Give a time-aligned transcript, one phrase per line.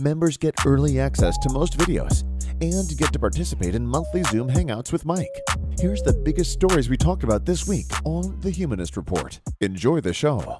[0.00, 2.22] Members get early access to most videos
[2.60, 5.40] and get to participate in monthly Zoom hangouts with Mike.
[5.78, 9.38] Here's the biggest stories we talked about this week on The Humanist Report.
[9.60, 10.58] Enjoy the show.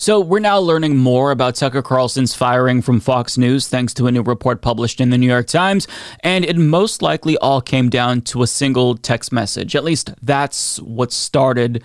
[0.00, 4.12] So, we're now learning more about Tucker Carlson's firing from Fox News thanks to a
[4.12, 5.86] new report published in the New York Times,
[6.20, 9.76] and it most likely all came down to a single text message.
[9.76, 11.82] At least that's what started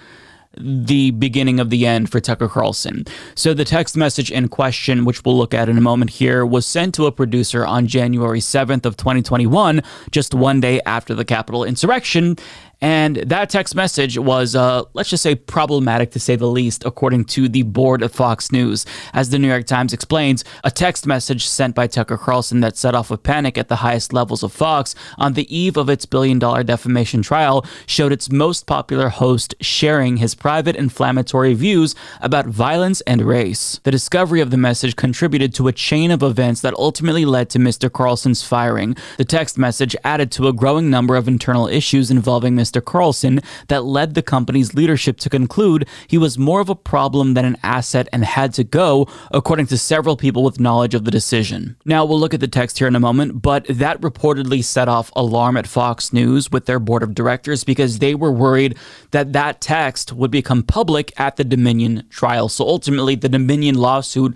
[0.57, 3.05] the beginning of the end for Tucker Carlson.
[3.35, 6.65] So the text message in question, which we'll look at in a moment here, was
[6.65, 11.63] sent to a producer on January 7th of 2021, just one day after the Capitol
[11.63, 12.35] insurrection,
[12.83, 17.23] and that text message was, uh, let's just say, problematic to say the least, according
[17.25, 18.85] to the board of Fox News.
[19.13, 22.93] As the New York Times explains, a text message sent by Tucker Carlson that set
[22.93, 26.39] off a panic at the highest levels of Fox on the eve of its billion
[26.39, 32.99] dollar defamation trial showed its most popular host sharing his private inflammatory views about violence
[33.07, 33.79] and race.
[33.83, 37.59] The discovery of the message contributed to a chain of events that ultimately led to
[37.59, 37.89] Mr.
[37.89, 38.97] Carlson's firing.
[39.15, 42.72] The text message added to a growing number of internal issues involving Mr.
[42.73, 42.83] Mr.
[42.83, 47.45] Carlson that led the company's leadership to conclude he was more of a problem than
[47.45, 51.75] an asset and had to go, according to several people with knowledge of the decision.
[51.85, 55.11] Now, we'll look at the text here in a moment, but that reportedly set off
[55.15, 58.77] alarm at Fox News with their board of directors because they were worried
[59.11, 62.49] that that text would become public at the Dominion trial.
[62.49, 64.35] So ultimately, the Dominion lawsuit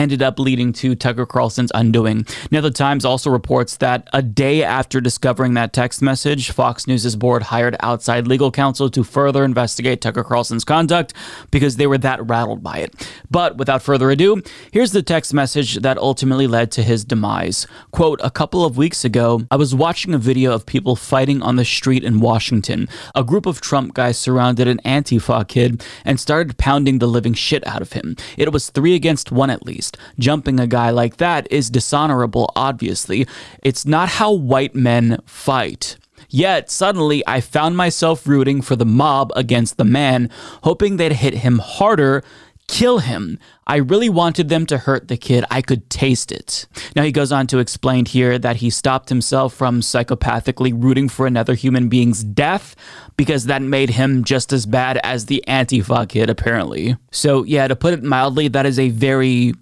[0.00, 2.26] ended up leading to Tucker Carlson's undoing.
[2.50, 7.16] Now, the Times also reports that a day after discovering that text message, Fox News'
[7.16, 11.12] board hired outside legal counsel to further investigate Tucker Carlson's conduct
[11.50, 13.10] because they were that rattled by it.
[13.30, 17.66] But without further ado, here's the text message that ultimately led to his demise.
[17.90, 21.56] Quote, a couple of weeks ago, I was watching a video of people fighting on
[21.56, 22.88] the street in Washington.
[23.14, 27.66] A group of Trump guys surrounded an Antifa kid and started pounding the living shit
[27.66, 28.16] out of him.
[28.38, 33.26] It was three against one at least Jumping a guy like that is dishonorable, obviously.
[33.62, 35.96] It's not how white men fight.
[36.28, 40.30] Yet, suddenly, I found myself rooting for the mob against the man,
[40.62, 42.22] hoping they'd hit him harder
[42.70, 43.38] kill him.
[43.66, 45.44] I really wanted them to hurt the kid.
[45.50, 46.66] I could taste it.
[46.94, 51.26] Now, he goes on to explain here that he stopped himself from psychopathically rooting for
[51.26, 52.76] another human being's death
[53.16, 56.96] because that made him just as bad as the Antifa kid, apparently.
[57.10, 59.54] So, yeah, to put it mildly, that is a very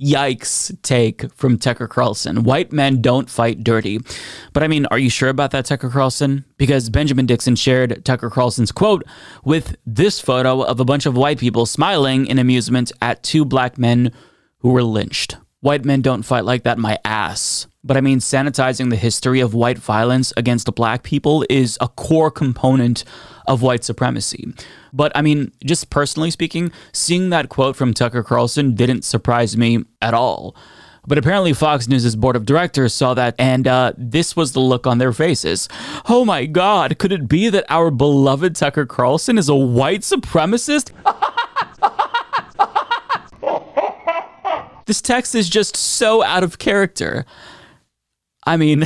[0.00, 2.42] yikes take from Tucker Carlson.
[2.42, 4.00] White men don't fight dirty.
[4.52, 6.44] But I mean, are you sure about that, Tucker Carlson?
[6.56, 9.04] Because Benjamin Dixon shared Tucker Carlson's quote
[9.44, 13.78] with this photo of a bunch of white people smiling in amusement at two black
[13.78, 14.12] men
[14.58, 15.36] who were lynched.
[15.60, 17.66] White men don't fight like that, my ass.
[17.82, 22.30] But I mean, sanitizing the history of white violence against black people is a core
[22.30, 23.04] component
[23.46, 24.52] of white supremacy.
[24.92, 29.84] But I mean, just personally speaking, seeing that quote from Tucker Carlson didn't surprise me
[30.00, 30.54] at all.
[31.06, 34.86] But apparently, Fox News' board of directors saw that, and uh, this was the look
[34.86, 35.68] on their faces.
[36.08, 40.92] Oh my God, could it be that our beloved Tucker Carlson is a white supremacist?
[44.86, 47.26] this text is just so out of character.
[48.46, 48.84] I mean,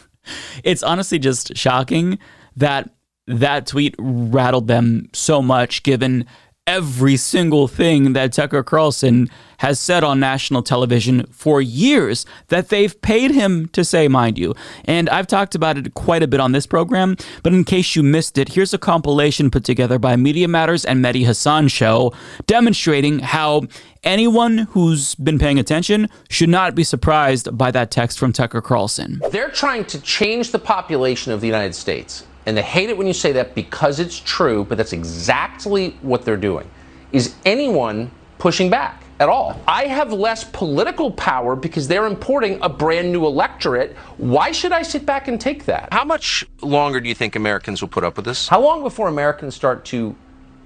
[0.64, 2.18] it's honestly just shocking
[2.56, 2.90] that
[3.26, 6.26] that tweet rattled them so much given
[6.70, 13.00] every single thing that Tucker Carlson has said on national television for years that they've
[13.02, 14.54] paid him to say, mind you.
[14.84, 18.04] And I've talked about it quite a bit on this program, but in case you
[18.04, 22.12] missed it, here's a compilation put together by Media Matters and Mehdi Hasan Show
[22.46, 23.62] demonstrating how
[24.04, 29.20] anyone who's been paying attention should not be surprised by that text from Tucker Carlson.
[29.30, 33.06] They're trying to change the population of the United States and they hate it when
[33.06, 36.68] you say that because it's true, but that's exactly what they're doing.
[37.12, 39.60] Is anyone pushing back at all?
[39.68, 43.96] I have less political power because they're importing a brand new electorate.
[44.16, 45.90] Why should I sit back and take that?
[45.92, 48.48] How much longer do you think Americans will put up with this?
[48.48, 50.16] How long before Americans start to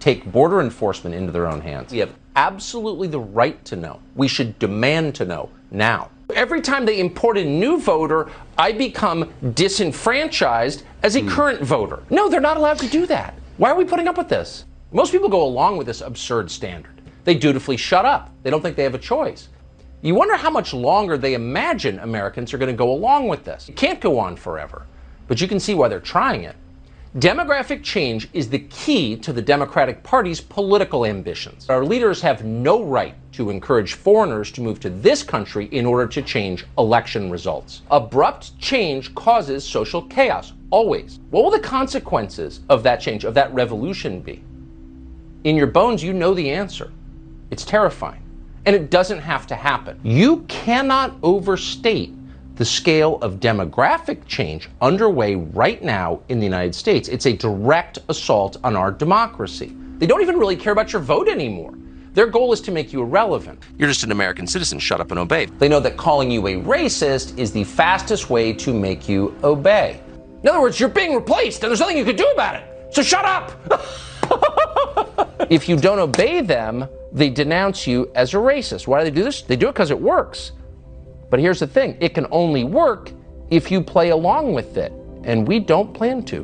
[0.01, 1.93] take border enforcement into their own hands?
[1.93, 4.01] We have absolutely the right to know.
[4.15, 6.09] We should demand to know now.
[6.32, 11.29] Every time they import a new voter, I become disenfranchised as a mm.
[11.29, 12.03] current voter.
[12.09, 13.35] No, they're not allowed to do that.
[13.59, 14.65] Why are we putting up with this?
[14.93, 17.03] Most people go along with this absurd standard.
[17.25, 18.31] They dutifully shut up.
[18.43, 19.49] They don't think they have a choice.
[20.03, 23.69] You wonder how much longer they imagine Americans are going to go along with this.
[23.69, 24.87] It can't go on forever,
[25.29, 26.56] but you can see why they're trying it.
[27.19, 31.70] Demographic change is the key to the Democratic Party's political ambitions.
[31.70, 36.08] Our leaders have no right to encourage foreigners to move to this country in order
[36.08, 37.82] to change election results.
[37.93, 41.20] Abrupt change causes social chaos, always.
[41.31, 44.43] What will the consequences of that change, of that revolution be?
[45.44, 46.90] In your bones, you know the answer.
[47.52, 48.22] It's terrifying.
[48.66, 50.00] And it doesn't have to happen.
[50.02, 52.12] You cannot overstate
[52.56, 57.09] the scale of demographic change underway right now in the United States.
[57.09, 59.75] It's a direct assault on our democracy.
[59.99, 61.75] They don't even really care about your vote anymore.
[62.12, 63.61] Their goal is to make you irrelevant.
[63.77, 64.79] You're just an American citizen.
[64.79, 65.47] Shut up and obey.
[65.47, 70.00] They know that calling you a racist is the fastest way to make you obey.
[70.43, 72.95] In other words, you're being replaced and there's nothing you can do about it.
[72.95, 73.50] So shut up!
[75.50, 78.87] if you don't obey them, they denounce you as a racist.
[78.87, 79.43] Why do they do this?
[79.43, 80.53] They do it because it works.
[81.35, 83.11] But here's the thing it can only work
[83.51, 84.93] if you play along with it.
[85.25, 86.43] And we don't plan to.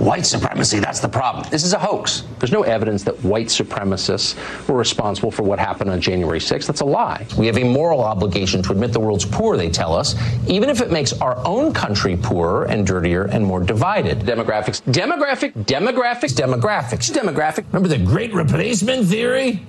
[0.00, 1.46] White supremacy, that's the problem.
[1.48, 2.24] This is a hoax.
[2.40, 4.34] There's no evidence that white supremacists
[4.66, 6.66] were responsible for what happened on January 6th.
[6.66, 7.24] That's a lie.
[7.38, 10.16] We have a moral obligation to admit the world's poor, they tell us,
[10.48, 14.22] even if it makes our own country poorer and dirtier and more divided.
[14.22, 17.64] Demographics, demographic, demographics, demographics, demographic.
[17.72, 19.64] Remember the great replacement theory?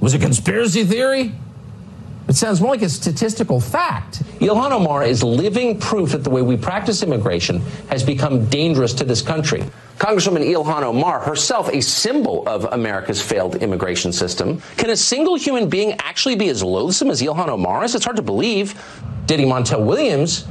[0.00, 1.32] Was a conspiracy theory?
[2.28, 4.24] It sounds more like a statistical fact.
[4.40, 9.04] Ilhan Omar is living proof that the way we practice immigration has become dangerous to
[9.04, 9.64] this country.
[9.98, 14.60] Congresswoman Ilhan Omar, herself a symbol of America's failed immigration system.
[14.76, 17.94] Can a single human being actually be as loathsome as Ilhan Omar is?
[17.94, 18.74] It's hard to believe.
[19.26, 20.46] Diddy Montel Williams,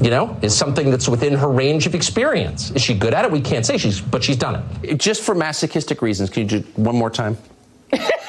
[0.00, 2.72] you know, is something that's within her range of experience.
[2.72, 3.30] Is she good at it?
[3.30, 4.98] We can't say she's, but she's done it.
[4.98, 7.38] Just for masochistic reasons, can you do one more time?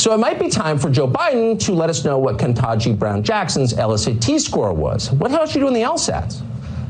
[0.00, 3.22] So it might be time for Joe Biden to let us know what Ketanji Brown
[3.22, 5.12] Jackson's LSAT score was.
[5.12, 6.40] What the hell did she do in the LSATs?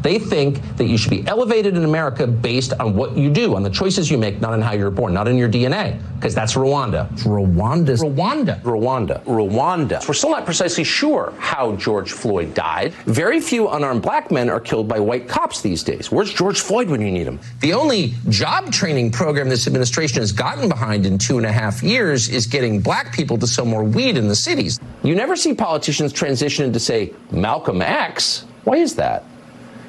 [0.02, 3.62] They think that you should be elevated in America based on what you do, on
[3.62, 6.54] the choices you make, not on how you're born, not on your DNA, because that's
[6.54, 7.08] Rwanda.
[7.20, 7.96] Rwanda.
[7.98, 8.62] Rwanda.
[8.62, 9.24] Rwanda.
[9.24, 10.08] Rwanda.
[10.08, 12.92] We're still not precisely sure how George Floyd died.
[13.06, 16.10] Very few unarmed black men are killed by white cops these days.
[16.10, 17.40] Where's George Floyd when you need him?
[17.60, 21.82] The only job training program this administration has gotten behind in two and a half
[21.82, 24.78] years is getting black people to sell more weed in the cities.
[25.02, 28.44] You never see politicians transition into, say, Malcolm X.
[28.64, 29.24] Why is that?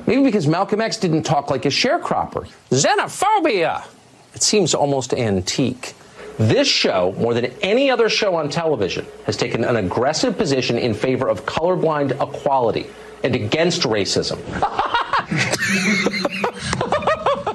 [0.07, 2.49] Maybe because Malcolm X didn't talk like a sharecropper.
[2.69, 3.85] Xenophobia!
[4.33, 5.93] It seems almost antique.
[6.37, 10.93] This show, more than any other show on television, has taken an aggressive position in
[10.93, 12.87] favor of colorblind equality
[13.23, 14.39] and against racism.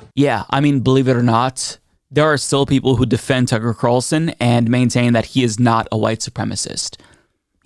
[0.14, 1.78] yeah, I mean, believe it or not,
[2.10, 5.99] there are still people who defend Tucker Carlson and maintain that he is not a
[5.99, 6.96] white supremacist.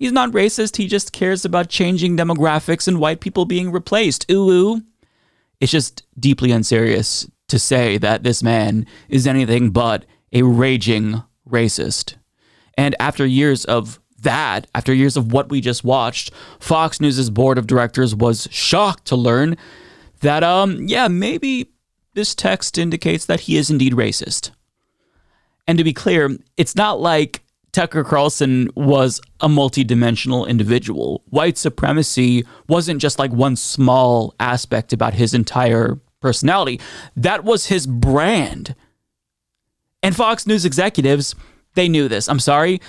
[0.01, 4.25] He's not racist, he just cares about changing demographics and white people being replaced.
[4.31, 4.81] Ooh, ooh.
[5.59, 12.15] It's just deeply unserious to say that this man is anything but a raging racist.
[12.75, 17.59] And after years of that, after years of what we just watched, Fox News' board
[17.59, 19.55] of directors was shocked to learn
[20.21, 21.69] that, um, yeah, maybe
[22.15, 24.49] this text indicates that he is indeed racist.
[25.67, 31.23] And to be clear, it's not like Tucker Carlson was a multidimensional individual.
[31.29, 36.79] White supremacy wasn't just like one small aspect about his entire personality,
[37.15, 38.75] that was his brand.
[40.03, 41.35] And Fox News executives,
[41.75, 42.27] they knew this.
[42.27, 42.81] I'm sorry.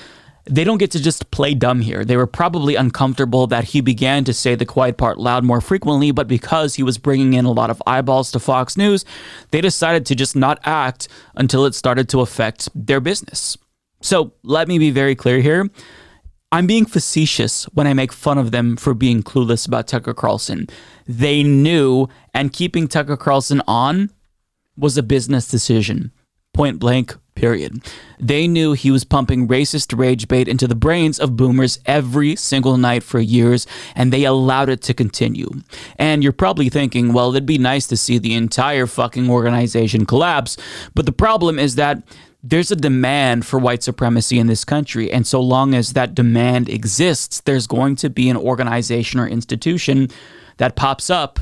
[0.44, 2.04] They don't get to just play dumb here.
[2.04, 6.10] They were probably uncomfortable that he began to say the quiet part loud more frequently,
[6.10, 9.04] but because he was bringing in a lot of eyeballs to Fox News,
[9.52, 13.56] they decided to just not act until it started to affect their business.
[14.02, 15.70] So let me be very clear here.
[16.50, 20.66] I'm being facetious when I make fun of them for being clueless about Tucker Carlson.
[21.08, 24.10] They knew, and keeping Tucker Carlson on
[24.76, 26.12] was a business decision.
[26.52, 27.82] Point blank, period.
[28.20, 32.76] They knew he was pumping racist rage bait into the brains of boomers every single
[32.76, 35.48] night for years, and they allowed it to continue.
[35.96, 40.58] And you're probably thinking, well, it'd be nice to see the entire fucking organization collapse.
[40.94, 42.02] But the problem is that
[42.42, 45.10] there's a demand for white supremacy in this country.
[45.12, 50.08] And so long as that demand exists, there's going to be an organization or institution
[50.56, 51.38] that pops up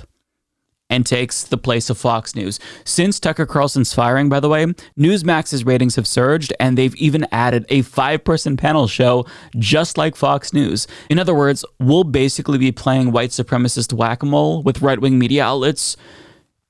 [0.90, 2.58] and takes the place of Fox News.
[2.84, 4.66] Since Tucker Carlson's firing, by the way,
[4.98, 9.24] Newsmax's ratings have surged, and they've even added a five person panel show
[9.56, 10.88] just like Fox News.
[11.08, 15.18] In other words, we'll basically be playing white supremacist whack a mole with right wing
[15.18, 15.96] media outlets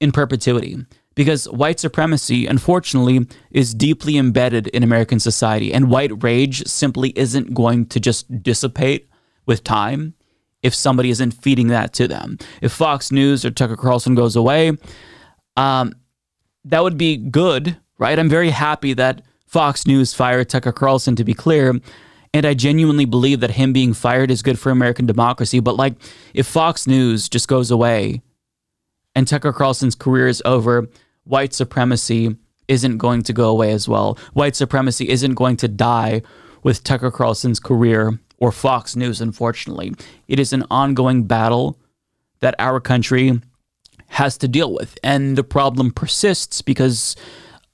[0.01, 0.77] in perpetuity.
[1.15, 7.55] Because white supremacy, unfortunately, is deeply embedded in American society, and white rage simply isn't
[7.55, 9.09] going to just dissipate
[9.47, 10.15] with time
[10.63, 12.39] if somebody isn't feeding that to them.
[12.61, 14.73] If Fox News or Tucker Carlson goes away,
[15.57, 15.95] um,
[16.65, 18.19] that would be good, right?
[18.19, 21.81] I'm very happy that Fox News fired Tucker Carlson, to be clear.
[22.33, 25.59] And I genuinely believe that him being fired is good for American democracy.
[25.59, 25.95] But, like,
[26.33, 28.23] if Fox News just goes away
[29.15, 30.89] and Tucker Carlson's career is over,
[31.25, 32.37] white supremacy
[32.69, 34.17] isn't going to go away as well.
[34.33, 36.23] White supremacy isn't going to die
[36.63, 39.95] with Tucker Carlson's career or Fox News, unfortunately.
[40.29, 41.79] It is an ongoing battle
[42.41, 43.41] that our country
[44.09, 44.99] has to deal with.
[45.03, 47.17] And the problem persists because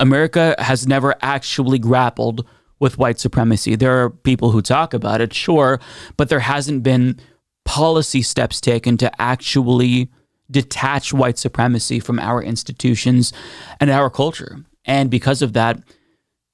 [0.01, 2.47] America has never actually grappled
[2.79, 3.75] with white supremacy.
[3.77, 5.81] There are people who talk about it, sure,
[6.17, 7.19] but there hasn't been
[7.65, 10.11] policy steps taken to actually
[10.51, 13.33] detach white supremacy from our institutions
[13.81, 14.65] and our culture.
[14.85, 15.79] And because of that,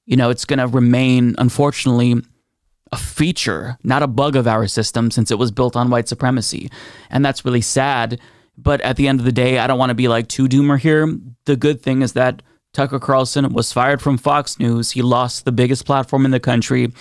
[0.05, 2.21] you know, it's going to remain, unfortunately,
[2.91, 6.69] a feature, not a bug of our system since it was built on white supremacy.
[7.09, 8.19] And that's really sad.
[8.57, 10.79] But at the end of the day, I don't want to be like too doomer
[10.79, 11.07] here.
[11.45, 14.91] The good thing is that Tucker Carlson was fired from Fox News.
[14.91, 16.91] He lost the biggest platform in the country.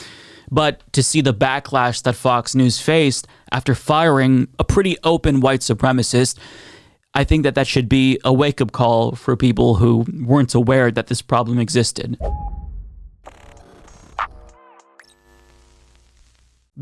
[0.51, 5.61] But to see the backlash that Fox News faced after firing a pretty open white
[5.61, 6.39] supremacist,
[7.15, 10.91] I think that that should be a wake up call for people who weren't aware
[10.91, 12.19] that this problem existed.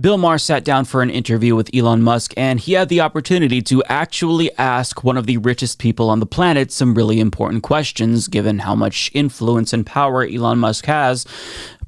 [0.01, 3.61] Bill Maher sat down for an interview with Elon Musk, and he had the opportunity
[3.63, 8.29] to actually ask one of the richest people on the planet some really important questions,
[8.29, 11.27] given how much influence and power Elon Musk has.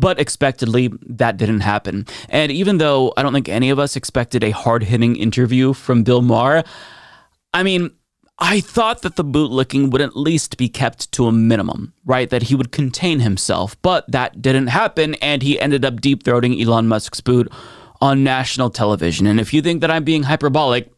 [0.00, 2.06] But expectedly, that didn't happen.
[2.28, 6.02] And even though I don't think any of us expected a hard hitting interview from
[6.02, 6.64] Bill Maher,
[7.54, 7.92] I mean,
[8.44, 12.28] I thought that the bootlicking would at least be kept to a minimum, right?
[12.28, 16.60] That he would contain himself, but that didn't happen, and he ended up deep throating
[16.60, 17.50] Elon Musk's boot
[18.00, 19.28] on national television.
[19.28, 20.92] And if you think that I'm being hyperbolic,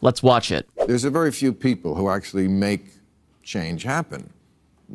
[0.00, 0.66] let's watch it.
[0.86, 2.86] There's a very few people who actually make
[3.42, 4.32] change happen.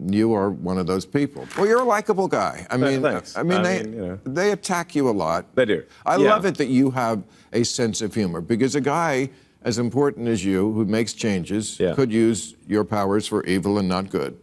[0.08, 1.48] You are one of those people.
[1.56, 2.66] Well, you're a likable guy.
[2.72, 3.38] I mean, thanks.
[3.38, 4.20] I mean, I they mean, you know.
[4.24, 5.54] they attack you a lot.
[5.54, 5.84] They do.
[6.08, 6.32] I Yeah.
[6.34, 7.22] love it that you have
[7.54, 9.30] a sense of humor because a guy
[9.66, 11.94] as important as you who makes changes Yeah.
[11.96, 14.38] could use your powers for evil and not good.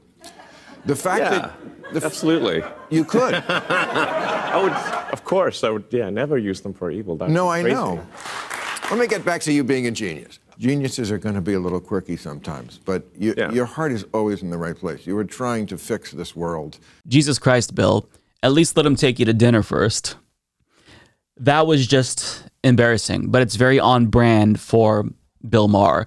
[0.86, 1.52] The fact Yeah, that
[1.92, 2.62] the f- absolutely.
[2.88, 3.34] you could.
[3.48, 4.72] I would,
[5.12, 5.84] of course, I would.
[5.90, 7.16] Yeah, never use them for evil.
[7.16, 7.74] That's No, I crazy.
[7.76, 8.06] know.
[8.90, 10.38] Let me get back to you being a genius.
[10.58, 13.52] Geniuses are going to be a little quirky sometimes, but you, Yeah.
[13.52, 15.06] your heart is always in the right place.
[15.06, 16.78] You were trying to fix this world.
[17.06, 18.08] Jesus Christ, Bill,
[18.42, 20.16] at least let him take you to dinner first.
[21.36, 25.06] That was just embarrassing, but it's very on brand for
[25.48, 26.06] Bill Maher.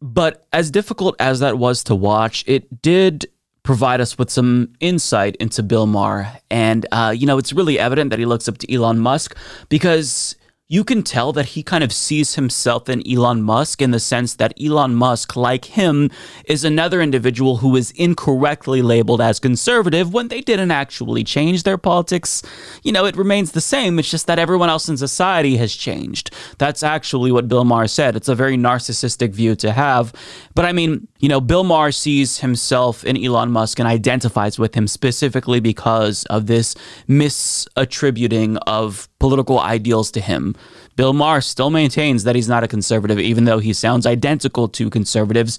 [0.00, 3.26] But as difficult as that was to watch, it did
[3.62, 6.30] provide us with some insight into Bill Maher.
[6.50, 9.34] And, uh, you know, it's really evident that he looks up to Elon Musk
[9.70, 14.00] because you can tell that he kind of sees himself in Elon Musk in the
[14.00, 16.10] sense that Elon Musk, like him,
[16.46, 21.76] is another individual who is incorrectly labeled as conservative when they didn't actually change their
[21.76, 22.42] politics.
[22.82, 23.98] You know, it remains the same.
[23.98, 26.30] It's just that everyone else in society has changed.
[26.56, 28.16] That's actually what Bill Maher said.
[28.16, 30.14] It's a very narcissistic view to have.
[30.54, 34.74] But I mean, you know, Bill Maher sees himself in Elon Musk and identifies with
[34.74, 36.74] him specifically because of this
[37.06, 40.54] misattributing of political ideals to him.
[40.96, 44.90] Bill Maher still maintains that he's not a conservative, even though he sounds identical to
[44.90, 45.58] conservatives.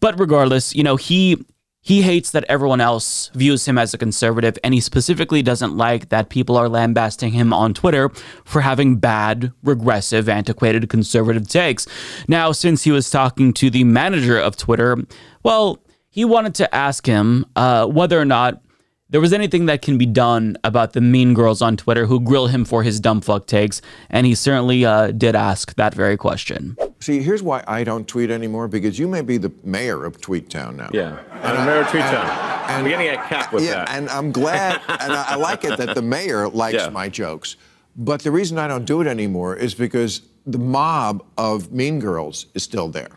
[0.00, 1.42] But regardless, you know, he
[1.80, 6.10] he hates that everyone else views him as a conservative, and he specifically doesn't like
[6.10, 8.10] that people are lambasting him on Twitter
[8.44, 11.86] for having bad, regressive, antiquated conservative takes.
[12.28, 14.98] Now, since he was talking to the manager of Twitter,
[15.42, 15.78] well,
[16.10, 18.62] he wanted to ask him uh, whether or not
[19.10, 22.46] there was anything that can be done about the mean girls on Twitter who grill
[22.46, 26.76] him for his dumb fuck takes, and he certainly uh, did ask that very question.
[27.00, 30.50] See, here's why I don't tweet anymore because you may be the mayor of Tweet
[30.50, 30.90] Town now.
[30.92, 32.26] Yeah, and I'm Mayor Tweet Town.
[32.26, 33.68] and- I'm getting a cap with that.
[33.68, 33.90] yeah, that.
[33.96, 36.88] and I'm glad, and I, I like it that the mayor likes Yeah.
[36.90, 37.56] my jokes.
[37.96, 42.46] But the reason I don't do it anymore is because the mob of mean girls
[42.54, 43.08] is still there.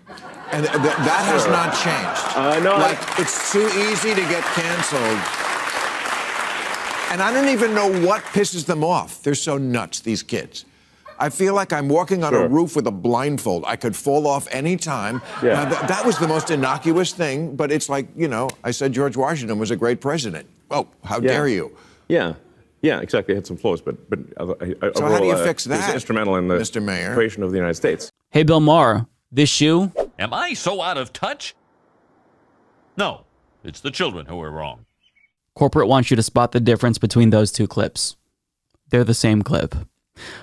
[0.51, 1.51] And th- that has Sure.
[1.51, 2.37] not changed.
[2.37, 5.19] Uh, no, I- like, it's too easy to get canceled.
[7.13, 9.21] And I don't even know what pisses them off.
[9.21, 10.65] They're so nuts, these kids.
[11.19, 13.65] I feel like I'm walking on a roof with a blindfold.
[13.67, 15.21] I could fall off any time.
[15.43, 15.69] Yeah.
[15.69, 19.15] Th- that was the most innocuous thing, but it's like, you know, I said George
[19.15, 20.49] Washington was a great president.
[20.71, 21.27] Oh, how Yeah.
[21.33, 21.77] dare you?
[22.07, 22.33] Yeah,
[22.81, 23.33] yeah, exactly.
[23.35, 25.45] It had some flaws, but but uh, I, I, So how do you overall, uh,
[25.45, 26.81] fix he was that, instrumental in the Mr.
[26.81, 27.13] Mayor?
[27.13, 28.11] creation of the United States.
[28.31, 31.53] Hey, Bill Maher, this shoe, Am I so out of touch?
[32.97, 33.25] No,
[33.63, 34.87] It's the children who are wrong.
[35.55, 38.15] Corporate wants you to spot the difference between those two clips.
[38.89, 39.75] They're the same clip.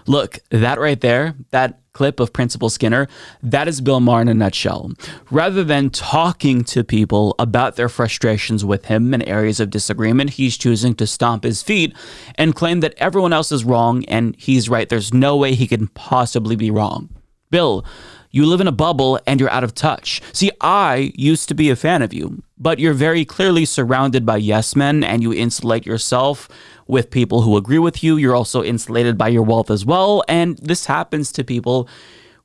[0.07, 3.09] Look, that right there, that clip of Principal Skinner,
[3.43, 4.93] that is Bill Maher in a nutshell.
[5.31, 10.57] Rather than talking to people about their frustrations with him and areas of disagreement, he's
[10.57, 11.95] choosing to stomp his feet
[12.37, 14.89] and claim that everyone else is wrong and he's right.
[14.89, 17.09] There's no way he can possibly be wrong.
[17.51, 17.85] Bill,
[18.31, 20.23] you live in a bubble and you're out of touch.
[20.33, 24.37] See, I used to be a fan of you, but you're very clearly surrounded by
[24.37, 26.49] yes men and you insulate yourself
[26.87, 28.17] with people who agree with you.
[28.17, 30.23] You're also insulated by your wealth as well.
[30.29, 31.89] And this happens to people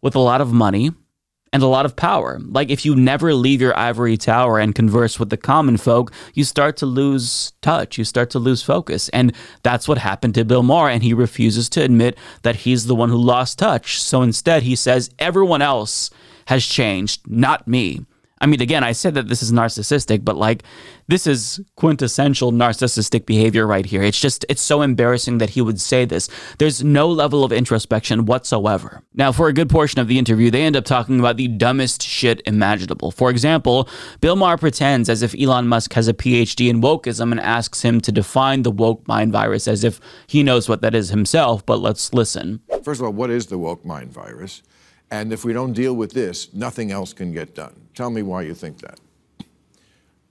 [0.02, 0.92] with a lot of money
[1.56, 2.38] and a lot of power.
[2.50, 6.44] Like if you never leave your ivory tower and converse with the common folk, you
[6.44, 9.08] start to lose touch, you start to lose focus.
[9.10, 9.34] And
[9.64, 13.08] that's what happened to Bill Maher, and he refuses to admit that he's the one
[13.08, 14.02] who lost touch.
[14.02, 16.10] So instead, he says, everyone else
[16.48, 18.06] has changed, not me.
[18.42, 20.64] I mean, again, I said that this is narcissistic, but like,
[21.08, 24.04] this is quintessential narcissistic behavior right here.
[24.04, 26.28] It's just, it's so embarrassing that he would say this.
[26.58, 29.04] There's no level of introspection whatsoever.
[29.14, 32.04] Now, for a good portion of the interview, they end up talking about the dumbest
[32.04, 33.12] shit imaginable.
[33.12, 33.88] For example,
[34.20, 38.02] Bill Maher pretends as if Elon Musk has a PhD in wokeism and asks him
[38.02, 41.66] to define the woke mind virus as if he knows what that is himself.
[41.66, 42.60] But let's listen.
[42.84, 44.62] First of all, what is the woke mind virus?
[45.12, 47.76] And if we don't deal with this, nothing else can get done.
[47.94, 49.00] Tell me why you think that.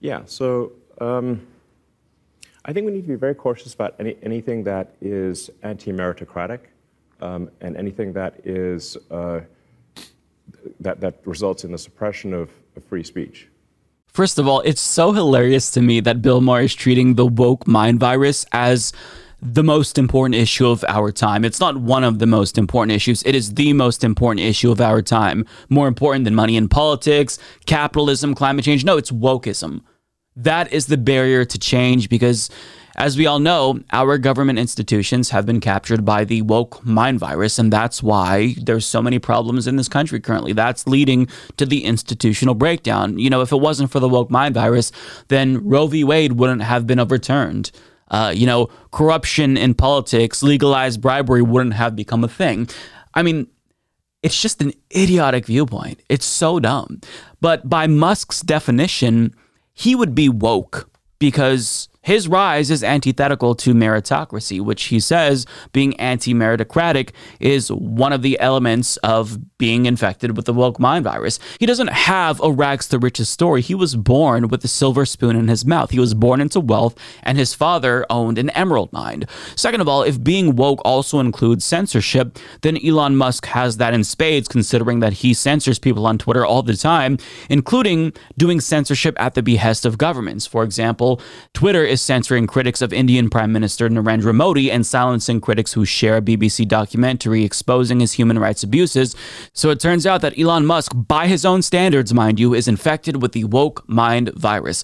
[0.00, 1.46] Yeah, so um,
[2.64, 6.60] I think we need to be very cautious about any, anything that is anti meritocratic
[7.20, 8.96] um, and anything that is.
[9.10, 9.40] Uh,
[10.80, 13.48] that, that results in the suppression of, of free speech.
[14.08, 17.66] First of all, it's so hilarious to me that Bill Maher is treating the woke
[17.66, 18.92] mind virus as
[19.44, 21.44] the most important issue of our time.
[21.44, 23.22] It's not one of the most important issues.
[23.24, 25.44] It is the most important issue of our time.
[25.68, 28.84] More important than money in politics, capitalism, climate change.
[28.84, 29.82] No, it's wokeism.
[30.34, 32.48] That is the barrier to change because,
[32.96, 37.58] as we all know, our government institutions have been captured by the woke mind virus,
[37.58, 40.54] and that's why there's so many problems in this country currently.
[40.54, 43.18] That's leading to the institutional breakdown.
[43.18, 44.90] You know, if it wasn't for the woke mind virus,
[45.28, 46.02] then Roe v.
[46.02, 47.70] Wade wouldn't have been overturned.
[48.14, 52.68] Uh, you know, corruption in politics, legalized bribery wouldn't have become a thing.
[53.12, 53.48] I mean,
[54.22, 56.00] it's just an idiotic viewpoint.
[56.08, 57.00] It's so dumb.
[57.40, 59.34] But by Musk's definition,
[59.72, 65.98] he would be woke because his rise is antithetical to meritocracy, which he says being
[65.98, 71.38] anti meritocratic is one of the elements of being infected with the woke mind virus.
[71.58, 73.62] He doesn't have a rags to riches story.
[73.62, 75.90] He was born with a silver spoon in his mouth.
[75.90, 79.24] He was born into wealth, and his father owned an emerald mine.
[79.56, 84.04] Second of all, if being woke also includes censorship, then Elon Musk has that in
[84.04, 87.16] spades, considering that he censors people on Twitter all the time,
[87.48, 90.46] including doing censorship at the behest of governments.
[90.46, 91.20] For example,
[91.54, 96.16] Twitter is censoring critics of Indian Prime Minister Narendra Modi and silencing critics who share
[96.16, 99.14] a BBC documentary exposing his human rights abuses.
[99.52, 103.22] So it turns out that Elon Musk, by his own standards, mind you, is infected
[103.22, 104.82] with the woke mind virus.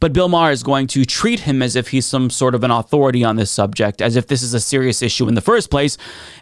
[0.00, 2.70] But Bill Maher is going to treat him as if he's some sort of an
[2.70, 5.96] authority on this subject, as if this is a serious issue in the first place.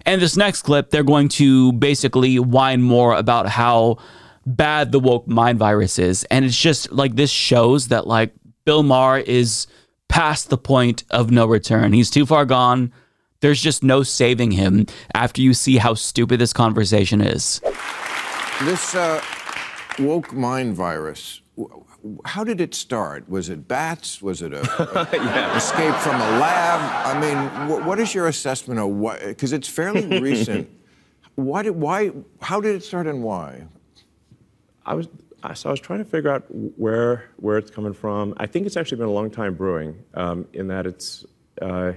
[0.04, 3.98] And this next clip, they're going to basically whine more about how
[4.44, 6.24] bad the woke mind virus is.
[6.24, 8.33] And it's just like this shows that like
[8.64, 9.66] Bill Maher is
[10.08, 11.92] past the point of no return.
[11.92, 12.92] He's too far gone.
[13.40, 17.60] There's just no saving him after you see how stupid this conversation is.
[18.62, 19.22] This uh,
[20.00, 21.40] woke mind virus,
[22.24, 23.28] how did it start?
[23.28, 24.20] Was it bats?
[24.20, 26.80] Was it a, a escape from a lab?
[27.06, 29.20] I mean, wh- what is your assessment of what?
[29.24, 30.68] Because it's fairly recent.
[31.36, 32.10] Why did why?
[32.40, 33.66] How did it start and why?
[34.84, 35.10] I was I-
[35.55, 38.35] so I was trying to figure out where where it's coming from.
[38.38, 40.03] I think it's actually been a long time brewing.
[40.14, 41.24] Um, in that it's,
[41.62, 41.92] uh,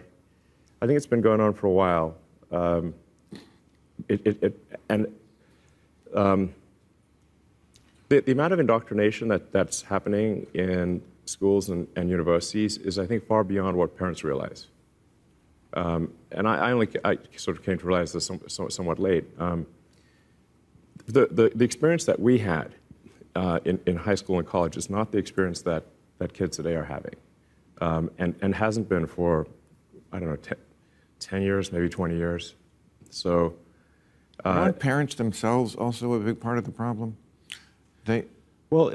[0.82, 2.16] I think it's been going on for a while.
[2.52, 2.94] Um,
[4.08, 5.08] it, it, it and
[6.16, 6.54] um,
[8.10, 13.06] the, the amount of indoctrination that, that's happening in schools and, and universities is, I
[13.06, 14.68] think, far beyond what parents realize.
[15.74, 19.00] Um, and I, I only I sort of came to realize this some, so- somewhat
[19.00, 19.24] late.
[19.40, 19.66] Um,
[21.06, 22.74] the, the, the experience that we had
[23.36, 25.86] uh, in, in high school and college is not the experience that,
[26.18, 27.16] that kids today are having,
[27.80, 29.48] um, and, and hasn't been for,
[30.12, 30.58] I don't know, 10,
[31.20, 32.56] 10 years, maybe 20 years.
[33.10, 33.56] So,
[34.46, 37.16] uh, Aren't parents themselves also a big part of the problem?
[38.06, 38.26] They,
[38.70, 38.92] well,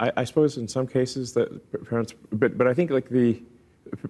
[0.00, 1.48] I, I suppose in some cases that
[1.88, 3.40] parents, but, but I think like the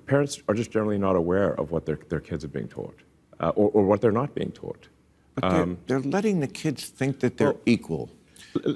[0.06, 2.96] parents are just generally not aware of what their, their kids are being taught,
[3.40, 4.88] uh, or, or what they're not being taught.
[5.34, 8.10] but they're, they're letting the kids think that they're well- equal.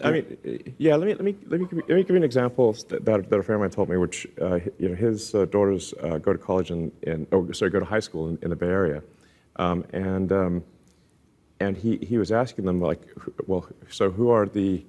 [0.02, 0.96] I mean, yeah.
[0.96, 3.04] Let me let me let me give you, let me give you an example that,
[3.04, 6.18] that, a friend of mine told me, which uh, you know his uh, daughters uh,
[6.18, 8.66] go to college in, in oh sorry go to high school in, in the Bay
[8.66, 9.02] Area,
[9.56, 10.64] um, and um,
[11.60, 13.00] and he he was asking them like,
[13.46, 14.84] well, so who are the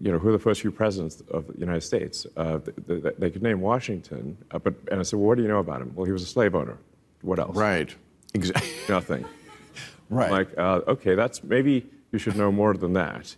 [0.00, 2.26] you know, who are the first few presidents of the United States?
[2.36, 5.42] Uh, they, they, they, could name Washington, uh, but and I said, well, what do
[5.42, 5.92] you know about him?
[5.94, 6.78] Well, he was a slave owner.
[7.22, 7.56] What else?
[7.56, 7.94] Right.
[8.34, 8.68] Exactly.
[8.88, 9.24] Nothing.
[10.10, 10.30] right.
[10.30, 13.36] Like, uh, okay, that's maybe you should know more than that.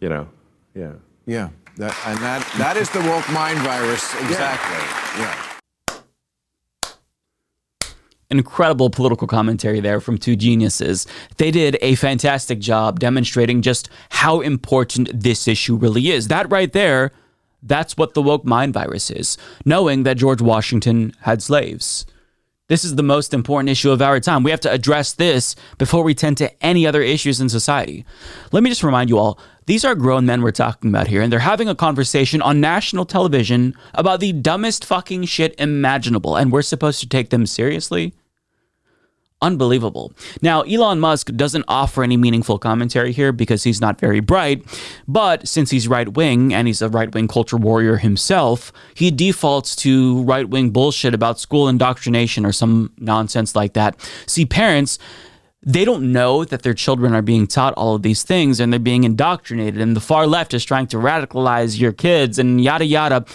[0.00, 0.28] You know.
[0.74, 0.92] Yeah.
[1.26, 1.48] Yeah.
[1.76, 4.14] That, and that that is the woke mind virus.
[4.14, 4.76] Exactly.
[5.20, 5.34] yeah.
[5.34, 5.56] yeah
[8.30, 11.06] incredible political commentary there from two geniuses.
[11.36, 16.28] They did a fantastic job demonstrating just how important this issue really is.
[16.28, 17.12] That right there,
[17.62, 22.06] that's what the woke mind virus is, knowing that George Washington had slaves.
[22.68, 24.42] This is the most important issue of our time.
[24.42, 28.04] We have to address this before we tend to any other issues in society.
[28.50, 31.32] Let me just remind you all these are grown men we're talking about here, and
[31.32, 36.62] they're having a conversation on national television about the dumbest fucking shit imaginable, and we're
[36.62, 38.14] supposed to take them seriously?
[39.42, 40.12] Unbelievable.
[40.40, 44.64] Now, Elon Musk doesn't offer any meaningful commentary here because he's not very bright,
[45.06, 49.76] but since he's right wing and he's a right wing culture warrior himself, he defaults
[49.76, 54.00] to right wing bullshit about school indoctrination or some nonsense like that.
[54.26, 54.98] See, parents,
[55.62, 58.80] they don't know that their children are being taught all of these things and they're
[58.80, 63.26] being indoctrinated, and the far left is trying to radicalize your kids and yada yada.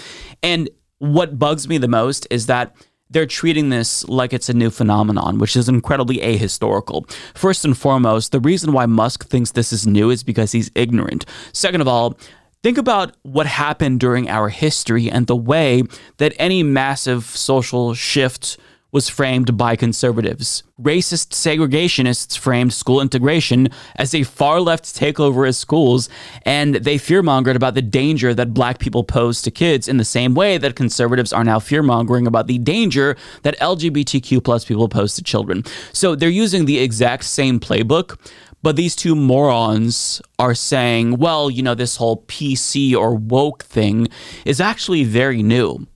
[0.42, 2.76] And what bugs me the most is that
[3.12, 7.10] they're treating this like it's a new phenomenon, which is incredibly ahistorical.
[7.36, 11.26] First and foremost, the reason why Musk thinks this is new is because he's ignorant.
[11.54, 12.18] Second of all,
[12.64, 15.82] Think about what happened during our history and the way
[16.18, 18.58] that any massive social shift
[18.92, 20.64] was framed by conservatives.
[20.82, 26.10] Racist segregationists framed school integration as a far left takeover of schools,
[26.44, 30.34] and they fearmongered about the danger that black people pose to kids in the same
[30.34, 35.24] way that conservatives are now fearmongering about the danger that LGBTQ plus people pose to
[35.24, 35.64] children.
[35.94, 38.18] So they're using the exact same playbook.
[38.64, 44.08] But these two morons are saying, well, you know, this whole PC or woke thing
[44.46, 45.88] is actually very new.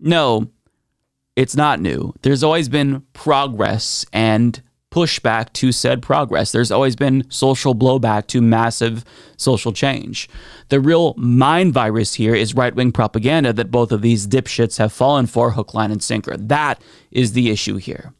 [0.00, 0.50] No,
[1.38, 2.12] it's not new.
[2.22, 6.50] There's always been progress and pushback to said progress.
[6.50, 9.04] There's always been social blowback to massive
[9.36, 10.28] social change.
[10.68, 14.92] The real mind virus here is right wing propaganda that both of these dipshits have
[14.92, 16.36] fallen for hook, line, and sinker.
[16.36, 18.12] That is the issue here.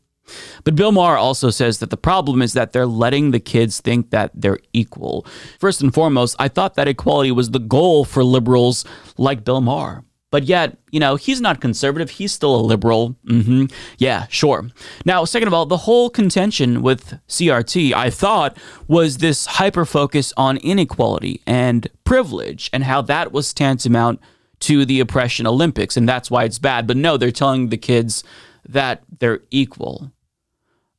[0.62, 4.10] But Bill Maher also says that the problem is that they're letting the kids think
[4.10, 5.26] that they're equal.
[5.58, 8.84] First and foremost, I thought that equality was the goal for liberals
[9.16, 10.04] like Bill Maher.
[10.30, 12.10] But yet, you know, he's not conservative.
[12.10, 13.16] He's still a liberal.
[13.26, 13.66] Mm-hmm.
[13.96, 14.68] Yeah, sure.
[15.06, 20.34] Now, second of all, the whole contention with CRT, I thought, was this hyper focus
[20.36, 24.20] on inequality and privilege and how that was tantamount
[24.60, 25.96] to the oppression Olympics.
[25.96, 26.86] And that's why it's bad.
[26.86, 28.22] But no, they're telling the kids
[28.68, 30.12] that they're equal.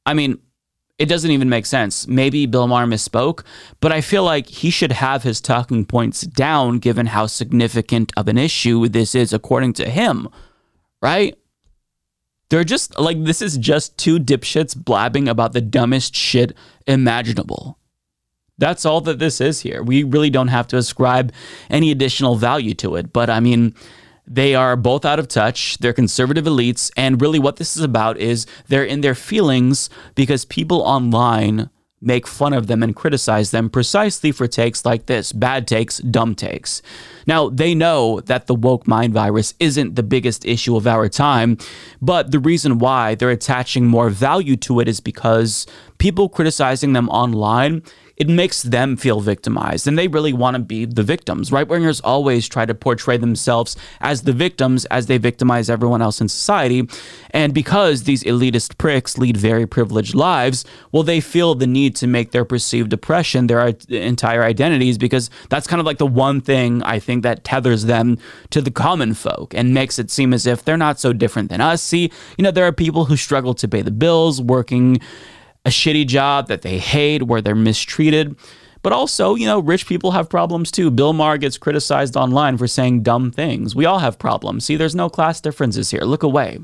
[0.06, 0.40] I mean,
[1.00, 2.08] it doesn't even make sense.
[2.08, 3.44] Maybe Bill Maher misspoke,
[3.80, 8.28] but I feel like he should have his talking points down given how significant of
[8.28, 10.28] an issue this is according to him,
[11.02, 11.38] right?
[12.50, 17.80] They're just like, this is just two dipshits blabbing about the dumbest shit imaginable.
[18.58, 19.82] That's all that this is here.
[19.82, 21.32] We really don't have to ascribe
[21.70, 23.14] any additional value to it.
[23.14, 23.74] But I mean,
[24.30, 25.80] they are both out of touch.
[25.80, 26.92] They're conservative elites.
[26.96, 31.70] And really, what this is about is they're in their feelings because people online
[32.02, 36.34] make fun of them and criticize them precisely for takes like this bad takes, dumb
[36.34, 36.82] takes.
[37.28, 41.58] Now, they know that the woke mind virus isn't the biggest issue of our time,
[42.02, 47.10] but the reason why they're attaching more value to it is because people criticizing them
[47.10, 47.84] online
[48.20, 51.54] it makes them feel victimized and they really want to be the victims.
[51.54, 56.20] Right wingers always try to portray themselves as the victims as they victimize everyone else
[56.20, 56.88] in society.
[57.32, 62.08] And because these elitist pricks lead very privileged lives, well, they feel the need to
[62.08, 66.84] make their perceived oppression their entire identities because that's kind of like the one thing
[66.84, 68.18] I think that tethers them
[68.50, 71.62] to the common folk and makes it seem as if they're not so different than
[71.62, 71.82] us.
[71.82, 75.00] See, you know, there are people who struggle to pay the bills, working
[75.66, 78.36] a shitty job that they hate, where they're mistreated.
[78.82, 80.90] But also, you know, rich people have problems too.
[80.90, 83.76] Bill Maher gets criticized online for saying dumb things.
[83.76, 84.66] We all have problems.
[84.66, 86.02] See, there's no class differences here.
[86.02, 86.60] Look away.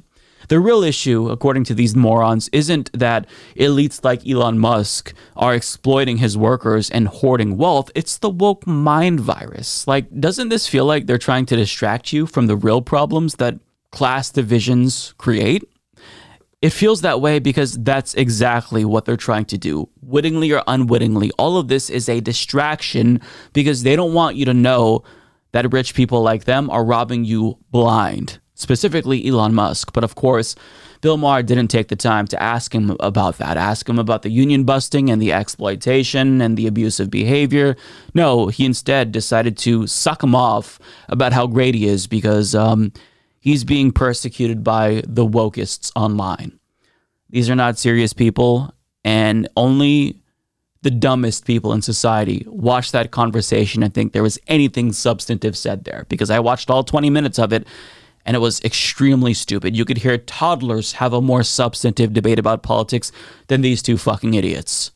[0.47, 6.17] The real issue, according to these morons, isn't that elites like Elon Musk are exploiting
[6.17, 7.89] his workers and hoarding wealth.
[7.95, 9.88] It's the woke mind virus.
[9.88, 13.60] Like, doesn't this feel like they're trying to distract you from the real problems that
[13.91, 15.63] class divisions create?
[16.65, 19.88] It feels that way because that's exactly what they're trying to do.
[20.01, 23.21] Wittingly or unwittingly, all of this is a distraction
[23.54, 25.04] because they don't want you to know
[25.51, 29.93] that rich people like them are robbing you blind, specifically Elon Musk.
[29.93, 30.56] But of course,
[31.01, 34.32] Bill Maher didn't take the time to ask him about that, ask him about the
[34.32, 37.75] union busting and the exploitation and the abusive behavior.
[38.15, 42.91] No, he instead decided to suck him off about how great he is because um,
[43.45, 46.60] he's being persecuted by the wokeists online.
[47.29, 50.19] These are not serious people, and only
[50.81, 55.84] the dumbest people in society watch that conversation and think there was anything substantive said
[55.84, 57.67] there because I watched all 20 minutes of it
[58.25, 59.75] and it was extremely stupid.
[59.75, 63.12] You could hear toddlers have a more substantive debate about politics
[63.47, 64.91] than these two fucking idiots.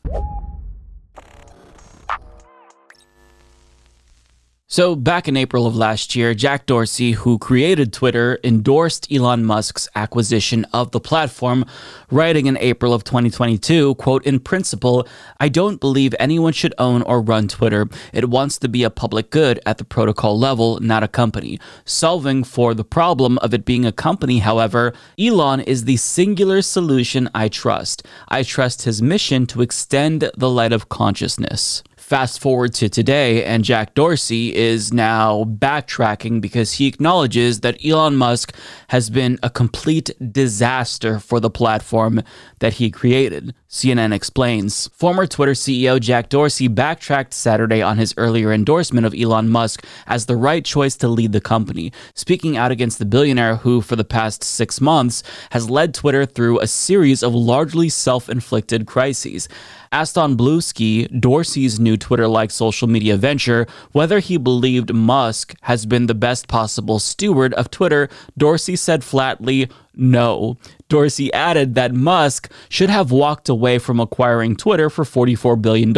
[4.71, 9.89] So, back in April of last year, Jack Dorsey, who created Twitter, endorsed Elon Musk's
[9.95, 11.65] acquisition of the platform,
[12.11, 15.07] writing in April of 2022, quote, In principle,
[15.39, 17.89] I don't believe anyone should own or run Twitter.
[18.13, 21.59] It wants to be a public good at the protocol level, not a company.
[21.83, 27.27] Solving for the problem of it being a company, however, Elon is the singular solution
[27.33, 28.05] I trust.
[28.27, 31.81] I trust his mission to extend the light of consciousness.
[32.09, 38.15] Fast forward to today, and Jack Dorsey is now backtracking because he acknowledges that Elon
[38.15, 38.55] Musk
[38.87, 42.23] has been a complete disaster for the platform
[42.61, 43.53] that he created.
[43.69, 44.87] CNN explains.
[44.95, 50.25] Former Twitter CEO Jack Dorsey backtracked Saturday on his earlier endorsement of Elon Musk as
[50.25, 54.03] the right choice to lead the company, speaking out against the billionaire who, for the
[54.03, 59.47] past six months, has led Twitter through a series of largely self inflicted crises.
[59.91, 65.85] Asked on Bluesky, Dorsey's new Twitter like social media venture, whether he believed Musk has
[65.85, 69.67] been the best possible steward of Twitter, Dorsey said flatly,
[69.99, 70.57] no.
[70.87, 75.95] Dorsey added that Musk should have walked away from acquiring Twitter for $44 billion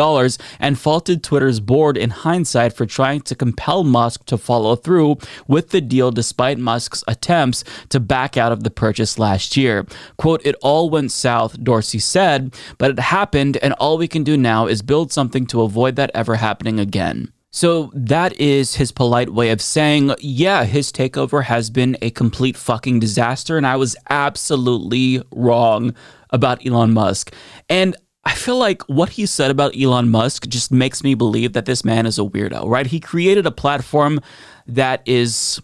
[0.59, 5.69] and faulted Twitter's board in hindsight for trying to compel Musk to follow through with
[5.69, 9.85] the deal despite Musk's attempts to back out of the purchase last year.
[10.17, 14.35] Quote, it all went south, Dorsey said, but it happened, and all we can do
[14.35, 17.31] now is build something to avoid that ever happening again.
[17.53, 22.55] So that is his polite way of saying, yeah, his takeover has been a complete
[22.55, 25.93] fucking disaster, and I was absolutely wrong
[26.29, 27.33] about Elon Musk.
[27.67, 31.65] And I feel like what he said about Elon Musk just makes me believe that
[31.65, 32.87] this man is a weirdo, right?
[32.87, 34.21] He created a platform
[34.67, 35.61] that is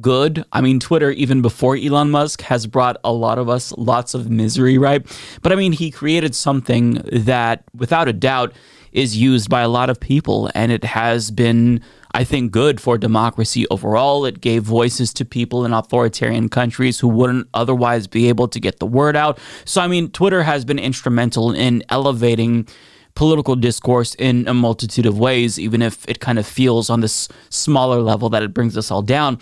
[0.00, 0.44] good.
[0.52, 4.28] I mean, Twitter, even before Elon Musk, has brought a lot of us lots of
[4.28, 5.06] misery, right?
[5.40, 8.52] But I mean, he created something that, without a doubt,
[8.96, 11.82] is used by a lot of people, and it has been,
[12.14, 14.24] I think, good for democracy overall.
[14.24, 18.78] It gave voices to people in authoritarian countries who wouldn't otherwise be able to get
[18.78, 19.38] the word out.
[19.66, 22.66] So, I mean, Twitter has been instrumental in elevating
[23.14, 27.28] political discourse in a multitude of ways, even if it kind of feels on this
[27.50, 29.38] smaller level that it brings us all down.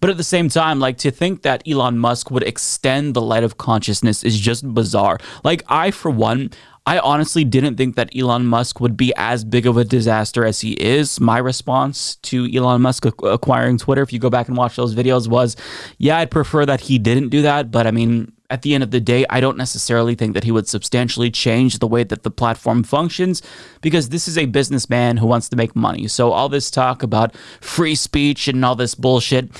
[0.00, 3.44] But at the same time, like to think that Elon Musk would extend the light
[3.44, 5.18] of consciousness is just bizarre.
[5.42, 6.50] Like, I, for one,
[6.86, 10.60] I honestly didn't think that Elon Musk would be as big of a disaster as
[10.60, 11.18] he is.
[11.18, 15.26] My response to Elon Musk acquiring Twitter, if you go back and watch those videos,
[15.26, 15.56] was
[15.96, 17.70] yeah, I'd prefer that he didn't do that.
[17.70, 20.52] But I mean, at the end of the day, I don't necessarily think that he
[20.52, 23.40] would substantially change the way that the platform functions
[23.80, 26.06] because this is a businessman who wants to make money.
[26.08, 29.50] So, all this talk about free speech and all this bullshit,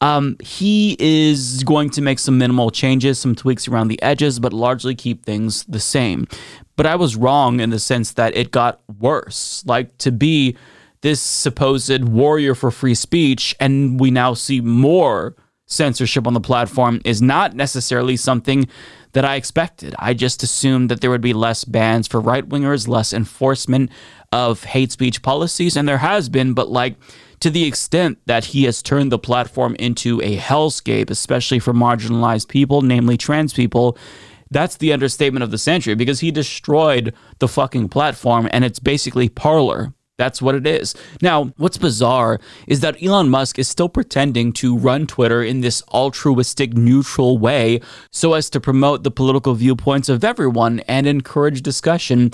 [0.00, 4.52] um, he is going to make some minimal changes, some tweaks around the edges, but
[4.52, 6.28] largely keep things the same.
[6.78, 9.64] But I was wrong in the sense that it got worse.
[9.66, 10.56] Like to be
[11.00, 15.34] this supposed warrior for free speech, and we now see more
[15.66, 18.68] censorship on the platform is not necessarily something
[19.12, 19.92] that I expected.
[19.98, 23.90] I just assumed that there would be less bans for right wingers, less enforcement
[24.30, 26.94] of hate speech policies, and there has been, but like
[27.40, 32.46] to the extent that he has turned the platform into a hellscape, especially for marginalized
[32.46, 33.98] people, namely trans people,
[34.50, 39.28] that's the understatement of the century because he destroyed the fucking platform and it's basically
[39.28, 40.96] Parler That's what it is.
[41.22, 45.80] Now, what's bizarre is that Elon Musk is still pretending to run Twitter in this
[45.94, 47.80] altruistic, neutral way
[48.10, 52.32] so as to promote the political viewpoints of everyone and encourage discussion.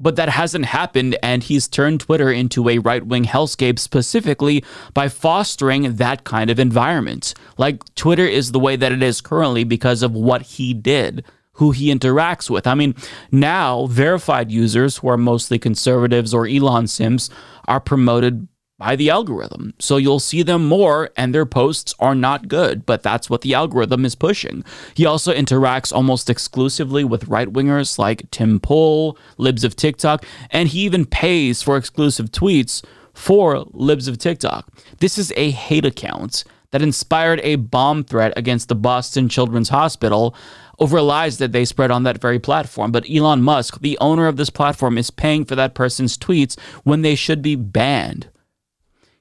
[0.00, 5.08] But that hasn't happened, and he's turned Twitter into a right wing hellscape specifically by
[5.08, 7.34] fostering that kind of environment.
[7.58, 11.22] Like, Twitter is the way that it is currently because of what he did
[11.56, 12.66] who he interacts with.
[12.66, 12.94] I mean,
[13.30, 17.30] now verified users who are mostly conservatives or Elon Sims
[17.66, 19.72] are promoted by the algorithm.
[19.78, 23.54] So you'll see them more and their posts are not good, but that's what the
[23.54, 24.64] algorithm is pushing.
[24.94, 30.68] He also interacts almost exclusively with right wingers like Tim Pool, Libs of TikTok, and
[30.68, 34.68] he even pays for exclusive tweets for Libs of TikTok.
[34.98, 40.34] This is a hate account that inspired a bomb threat against the Boston Children's Hospital
[40.78, 42.92] over lies that they spread on that very platform.
[42.92, 47.02] But Elon Musk, the owner of this platform, is paying for that person's tweets when
[47.02, 48.28] they should be banned.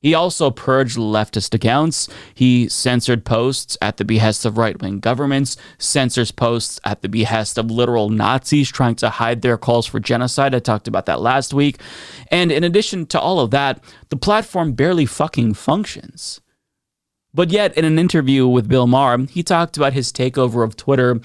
[0.05, 2.07] He also purged leftist accounts.
[2.35, 7.57] He censored posts at the behest of right wing governments, censors posts at the behest
[7.57, 10.53] of literal Nazis trying to hide their calls for genocide.
[10.53, 11.79] I talked about that last week.
[12.29, 16.39] And in addition to all of that, the platform barely fucking functions.
[17.35, 21.19] But yet, in an interview with Bill Maher, he talked about his takeover of Twitter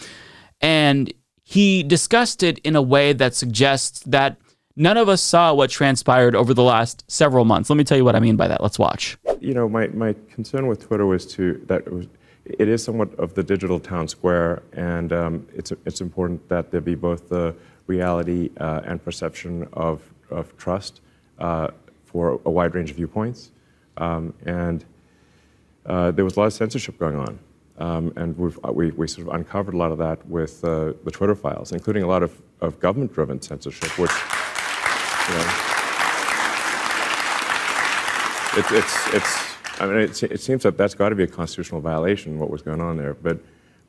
[0.60, 4.36] and he discussed it in a way that suggests that
[4.76, 7.68] None of us saw what transpired over the last several months.
[7.68, 8.62] Let me tell you what I mean by that.
[8.62, 9.18] Let's watch.
[9.38, 12.06] You know, my, my concern with Twitter was to that it, was,
[12.44, 16.80] it is somewhat of the digital town square, and um, it's it's important that there
[16.80, 17.54] be both the
[17.88, 21.00] reality uh, and perception of of trust
[21.40, 21.68] uh,
[22.06, 23.50] for a wide range of viewpoints,
[23.98, 24.84] um, and
[25.90, 27.38] uh, there was a lot of censorship going on.
[27.78, 31.10] Um, and we've, we, we sort of uncovered a lot of that with uh, the
[31.10, 34.10] Twitter files, including a lot of, of government driven censorship, which
[35.28, 35.48] you know.
[38.58, 39.32] It, it's, it's,
[39.80, 42.62] I mean, it, it seems that that's got to be a constitutional violation, what was
[42.62, 43.14] going on there.
[43.14, 43.38] But,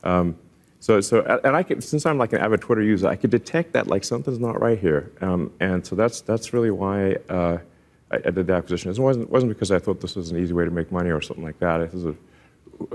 [0.03, 0.37] um,
[0.79, 3.73] so, so, and I could, since I'm like an avid Twitter user, I could detect
[3.73, 5.11] that like something's not right here.
[5.21, 7.57] Um, and so that's, that's really why uh,
[8.11, 8.91] I, I, did the acquisition.
[8.91, 11.21] It wasn't, wasn't because I thought this was an easy way to make money or
[11.21, 11.77] something like that.
[11.79, 12.15] This is a,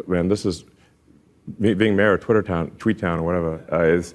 [0.06, 0.64] man, this is,
[1.60, 4.14] being mayor of Twitter Town, Tweet Town, or whatever, uh, is,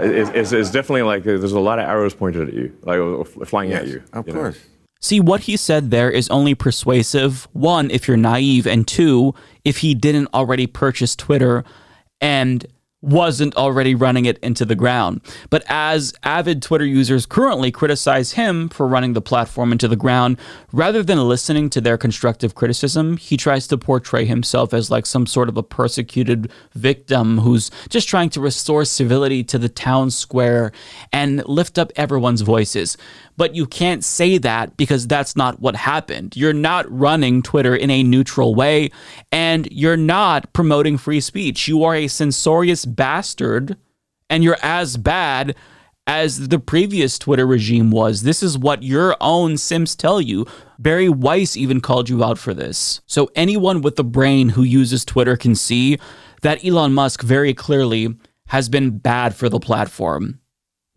[0.00, 3.82] is, is, definitely like there's a lot of arrows pointed at you, like flying yes,
[3.82, 4.02] at you.
[4.12, 4.56] Of you course.
[4.56, 4.60] Know?
[5.00, 9.78] See, what he said there is only persuasive, one, if you're naive, and two, if
[9.78, 11.64] he didn't already purchase Twitter
[12.20, 12.66] and
[13.06, 15.20] wasn't already running it into the ground.
[15.48, 20.38] But as avid Twitter users currently criticize him for running the platform into the ground,
[20.72, 25.26] rather than listening to their constructive criticism, he tries to portray himself as like some
[25.26, 30.72] sort of a persecuted victim who's just trying to restore civility to the town square
[31.12, 32.96] and lift up everyone's voices.
[33.36, 36.36] But you can't say that because that's not what happened.
[36.36, 38.90] You're not running Twitter in a neutral way,
[39.30, 41.68] and you're not promoting free speech.
[41.68, 43.76] You are a censorious bastard,
[44.30, 45.54] and you're as bad
[46.06, 48.22] as the previous Twitter regime was.
[48.22, 50.46] This is what your own Sims tell you.
[50.78, 53.00] Bari Weiss even called you out for this.
[53.06, 55.98] So anyone with a brain who uses Twitter can see
[56.42, 58.14] that Elon Musk very clearly
[58.48, 60.40] has been bad for the platform.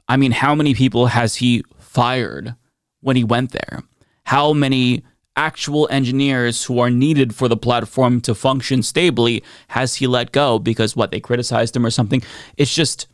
[0.08, 2.56] I mean, how many people has he fired
[3.02, 3.84] when he went there?
[4.25, 5.04] How many
[5.36, 10.60] actual engineers who are needed for the platform to function stably has he let go
[10.60, 12.21] because what they criticized him or something?
[12.58, 13.08] It's just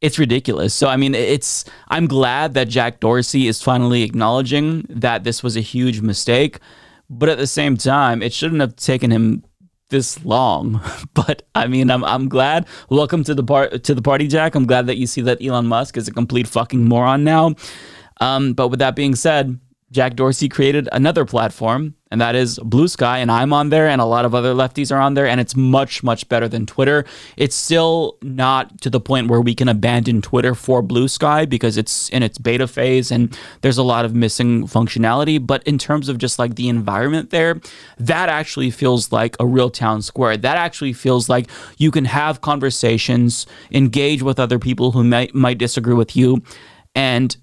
[0.00, 0.74] it's ridiculous.
[0.74, 5.56] So I mean, it's I'm glad that Jack Dorsey is finally acknowledging that this was
[5.56, 6.58] a huge mistake,
[7.10, 9.44] but at the same time, it shouldn't have taken him
[9.88, 10.80] this long.
[11.14, 12.66] But I mean, I'm I'm glad.
[12.88, 14.54] Welcome to the part to the party, Jack.
[14.54, 17.54] I'm glad that you see that Elon Musk is a complete fucking moron now.
[18.22, 19.58] Um, but with that being said,
[19.90, 23.18] Jack Dorsey created another platform, and that is Bluesky.
[23.18, 25.56] And I'm on there, and a lot of other lefties are on there, and it's
[25.56, 27.04] much, much better than Twitter.
[27.36, 32.08] It's still not to the point where we can abandon Twitter for Bluesky because it's
[32.10, 35.44] in its beta phase and there's a lot of missing functionality.
[35.44, 37.60] But in terms of just like the environment there,
[37.98, 40.36] that actually feels like a real town square.
[40.36, 45.58] That actually feels like you can have conversations, engage with other people who might, might
[45.58, 46.42] disagree with you,
[46.94, 47.36] and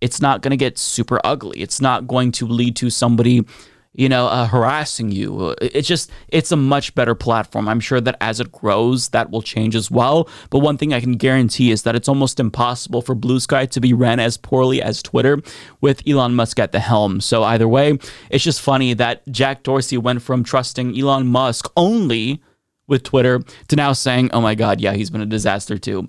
[0.00, 1.60] it's not going to get super ugly.
[1.60, 3.46] It's not going to lead to somebody,
[3.94, 5.54] you know, uh, harassing you.
[5.62, 7.66] It's just, it's a much better platform.
[7.66, 10.28] I'm sure that as it grows, that will change as well.
[10.50, 13.94] But one thing I can guarantee is that it's almost impossible for Bluesky to be
[13.94, 15.40] ran as poorly as Twitter
[15.80, 17.22] with Elon Musk at the helm.
[17.22, 17.98] So either way,
[18.30, 22.42] it's just funny that Jack Dorsey went from trusting Elon Musk only
[22.86, 26.08] with Twitter to now saying, oh my God, yeah, he's been a disaster too.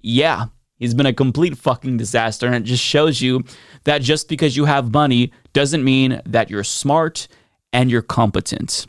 [0.00, 2.46] Yeah, He's been a complete fucking disaster.
[2.46, 3.44] And it just shows you
[3.84, 7.28] that just because you have money doesn't mean that you're smart
[7.72, 8.86] and you're competent.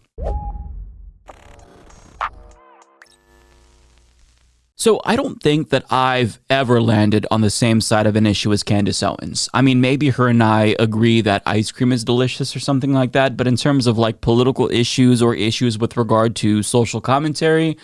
[4.78, 8.51] So I don't think that I've ever landed on the same side of an issue
[8.51, 9.47] as Candace Owens.
[9.53, 13.14] I mean, maybe her and I agree that ice cream is delicious or something like
[13.14, 17.78] that, but in terms of like political issues or issues with regard to social commentary,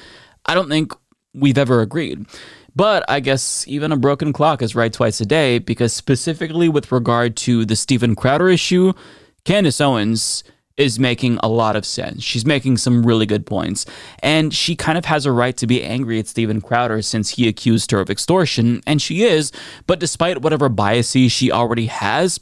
[0.45, 0.93] I don't think
[1.33, 2.25] we've ever agreed.
[2.75, 6.91] But I guess even a broken clock is right twice a day because, specifically with
[6.91, 8.93] regard to the Steven Crowder issue,
[9.43, 10.43] Candace Owens
[10.77, 12.23] is making a lot of sense.
[12.23, 13.85] She's making some really good points.
[14.23, 17.47] And she kind of has a right to be angry at Steven Crowder since he
[17.47, 19.51] accused her of extortion, and she is.
[19.85, 22.39] But despite whatever biases she already has,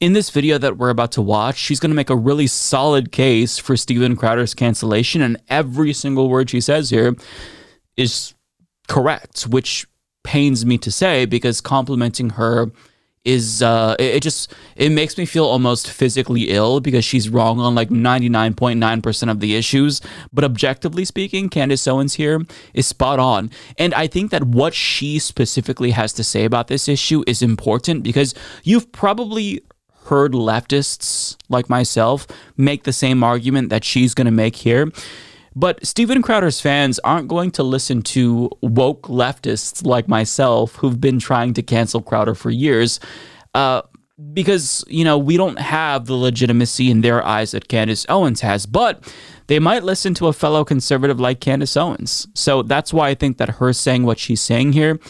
[0.00, 3.10] in this video that we're about to watch, she's going to make a really solid
[3.10, 7.16] case for Steven Crowder's cancellation, and every single word she says here
[7.96, 8.34] is
[8.88, 9.86] correct, which
[10.24, 12.70] pains me to say because complimenting her
[13.24, 17.72] is uh it, just it makes me feel almost physically ill because she's wrong on
[17.74, 20.00] like 99.9% of the issues.
[20.32, 22.42] But objectively speaking Candace Owens here
[22.74, 23.50] is spot on.
[23.78, 28.02] And I think that what she specifically has to say about this issue is important
[28.02, 29.62] because you've probably
[30.06, 32.26] heard leftists like myself
[32.56, 34.90] make the same argument that she's going to make here
[35.54, 41.18] but Steven Crowder's fans aren't going to listen to woke leftists like myself who've been
[41.18, 43.00] trying to cancel Crowder for years.
[43.54, 43.82] Uh,
[44.32, 48.66] because, you know, we don't have the legitimacy in their eyes that Candace Owens has,
[48.66, 49.12] but
[49.48, 52.28] they might listen to a fellow conservative like Candace Owens.
[52.34, 55.00] So that's why I think that her saying what she's saying here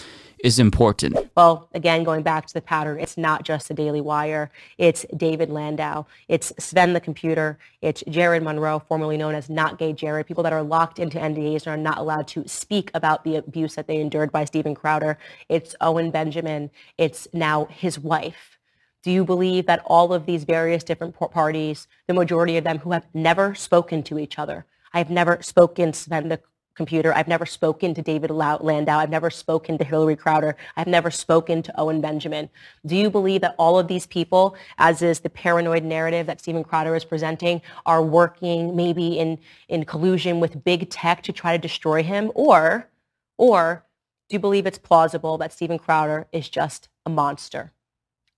[0.42, 1.16] is important?
[1.36, 4.50] Well, again, going back to the pattern, it's not just the Daily Wire.
[4.76, 6.04] It's David Landau.
[6.28, 7.58] It's Sven the Computer.
[7.80, 11.66] It's Jared Monroe, formerly known as Not Gay Jared, people that are locked into NDAs
[11.66, 15.16] and are not allowed to speak about the abuse that they endured by Steven Crowder.
[15.48, 16.70] It's Owen Benjamin.
[16.98, 18.58] It's now his wife.
[19.02, 22.92] Do you believe that all of these various different parties, the majority of them who
[22.92, 26.40] have never spoken to each other, I have never spoken Sven the
[26.74, 27.14] computer.
[27.14, 28.98] I've never spoken to David Landau.
[28.98, 30.56] I've never spoken to Hillary Crowder.
[30.76, 32.48] I've never spoken to Owen Benjamin.
[32.86, 36.64] Do you believe that all of these people, as is the paranoid narrative that Steven
[36.64, 41.60] Crowder is presenting, are working maybe in, in collusion with big tech to try to
[41.60, 42.32] destroy him?
[42.34, 42.88] Or,
[43.38, 43.84] or
[44.28, 47.72] do you believe it's plausible that Steven Crowder is just a monster?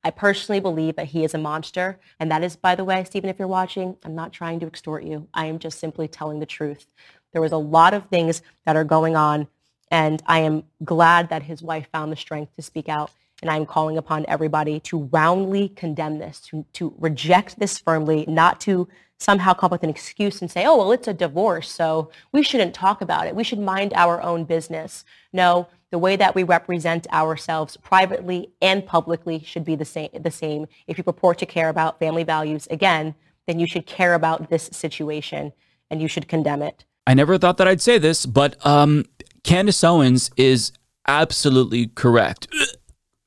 [0.05, 1.99] I personally believe that he is a monster.
[2.21, 5.03] And that is, by the way, Steven, if you're watching, I'm not trying to extort
[5.05, 5.29] you.
[5.33, 6.87] I am just simply telling the truth.
[7.35, 9.49] There was a lot of things that are going on,
[9.91, 13.11] and I am glad that his wife found the strength to speak out.
[13.43, 18.61] And I'm calling upon everybody to roundly condemn this, to, to reject this firmly, not
[18.63, 22.11] to somehow come up with an excuse and say, oh, well, it's a divorce, so
[22.33, 23.35] we shouldn't talk about it.
[23.35, 25.05] We should mind our own business.
[25.33, 30.11] No, the way that we represent ourselves privately and publicly should be the same.
[30.15, 30.67] The same.
[30.87, 33.15] If you purport to care about family values, again,
[33.47, 35.53] then you should care about this situation
[35.91, 36.85] and you should condemn it.
[37.07, 39.05] I never thought that I'd say this, but um,
[39.43, 40.73] Candace Owens is
[41.07, 42.49] absolutely correct.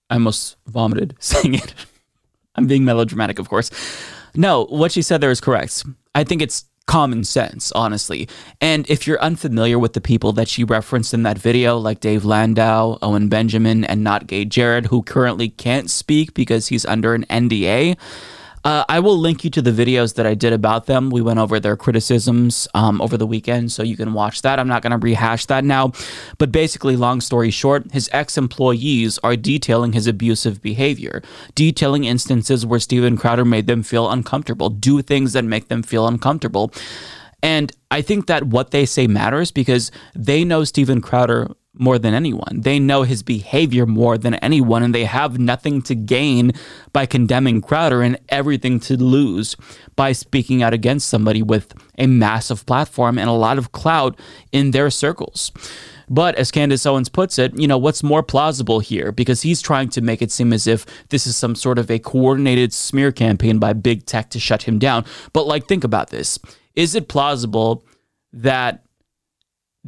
[0.10, 1.74] I almost vomited saying it.
[2.56, 3.70] I'm being melodramatic, of course.
[4.36, 5.84] No, what she said there is correct.
[6.16, 8.28] I think it's common sense, honestly.
[8.62, 12.26] And if you're unfamiliar with the people that she referenced in that video, like Dave
[12.26, 17.26] Landau, Owen Benjamin, and Not Gay Jared, who currently can't speak because he's under an
[17.30, 17.98] NDA,
[18.68, 21.10] uh, I will link you to the videos that I did about them.
[21.10, 24.60] We went over their criticisms um, over the weekend, so you can watch that.
[24.60, 25.94] I'm not going to rehash that now.
[26.38, 31.24] But basically, long story short, his ex employees are detailing his abusive behavior,
[31.56, 36.06] detailing instances where Steven Crowder made them feel uncomfortable, do things that make them feel
[36.06, 36.74] uncomfortable.
[37.42, 42.14] And I think that what they say matters because they know Steven Crowder more than
[42.14, 42.62] anyone.
[42.62, 46.52] They know his behavior more than anyone, and they have nothing to gain
[46.94, 49.56] by condemning Crowder and everything to lose
[49.96, 54.20] by speaking out against somebody with a massive platform and a lot of clout
[54.52, 55.52] in their circles.
[56.10, 59.12] But as Candace Owens puts it, you know, what's more plausible here?
[59.12, 62.00] Because he's trying to make it seem as if this is some sort of a
[62.00, 65.04] coordinated smear campaign by big tech to shut him down.
[65.34, 66.40] But, like, think about this.
[66.76, 67.84] Is it plausible
[68.32, 68.86] that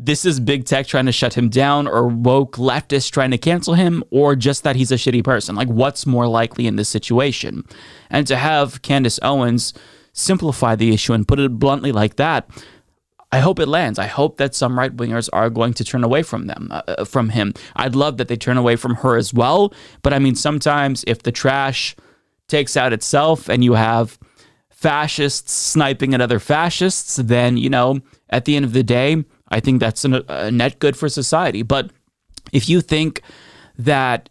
[0.02, 3.74] this is big tech trying to shut him down or woke leftists trying to cancel
[3.74, 5.56] him or just that he's a shitty person?
[5.56, 7.66] Like what's more likely in this situation?
[8.10, 9.74] And to have candace owens
[10.14, 12.50] simplify the issue and put it bluntly like that
[13.32, 14.00] i hope it lands.
[14.00, 17.06] I hope that some right wingers are going to turn away from them uh, uh,
[17.06, 17.54] from him.
[17.76, 21.24] I'd love that they turn away from her as well but i mean sometimes if
[21.24, 21.96] the trash
[22.48, 24.18] takes out itself and you have
[24.70, 29.60] fascists sniping at other fascists then you know at the end of the day I
[29.60, 31.62] think that's an, a net good for society.
[31.64, 31.92] But
[32.52, 33.22] if you think
[33.78, 34.30] that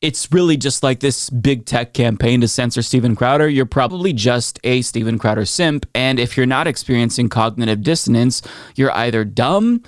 [0.00, 4.60] it's really just like this big tech campaign to censor Steven Crowder, you're probably just
[4.62, 5.86] a Steven Crowder simp.
[5.94, 8.42] And if you're not experiencing cognitive dissonance,
[8.76, 9.82] you're either dumb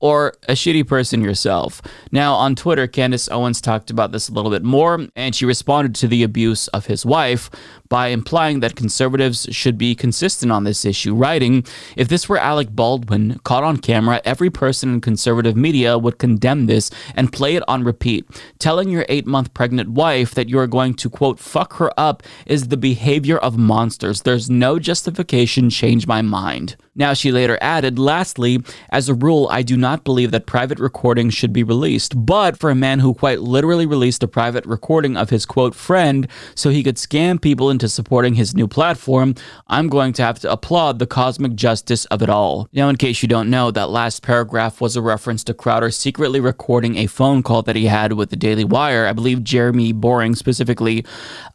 [0.00, 1.80] or a shitty person yourself.
[2.10, 5.94] Now, on Twitter, Candace Owens talked about this a little bit more, and she responded
[5.96, 7.50] to the abuse of his wife
[7.90, 11.64] by implying that conservatives should be consistent on this issue, writing,
[11.96, 16.66] If this were Alec Baldwin caught on camera, every person in conservative media would condemn
[16.66, 18.24] this and play it on repeat.
[18.58, 22.22] Telling your eight month pregnant wife that you are going to, quote, fuck her up
[22.46, 24.22] is the behavior of monsters.
[24.22, 25.68] There's no justification.
[25.68, 26.76] Change my mind.
[26.94, 31.34] Now, she later added, lastly, as a rule, I do not believe that private recordings
[31.34, 35.30] should be released, but for a man who quite literally released a private recording of
[35.30, 39.34] his quote friend so he could scam people into supporting his new platform,
[39.68, 42.68] I'm going to have to applaud the cosmic justice of it all.
[42.74, 46.40] Now, in case you don't know, that last paragraph was a reference to Crowder secretly
[46.40, 50.34] recording a phone call that he had with the Daily Wire, I believe Jeremy Boring
[50.34, 51.06] specifically,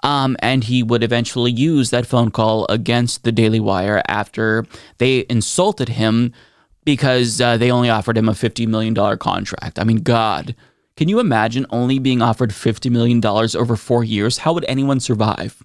[0.02, 4.66] um, and he would eventually use that phone call against the Daily Wire after
[4.98, 6.34] they insulted him
[6.86, 9.78] because uh, they only offered him a $50 million contract.
[9.78, 10.56] I mean, God,
[10.98, 14.40] can you imagine only being offered $50 million over four years?
[14.40, 15.65] How would anyone survive?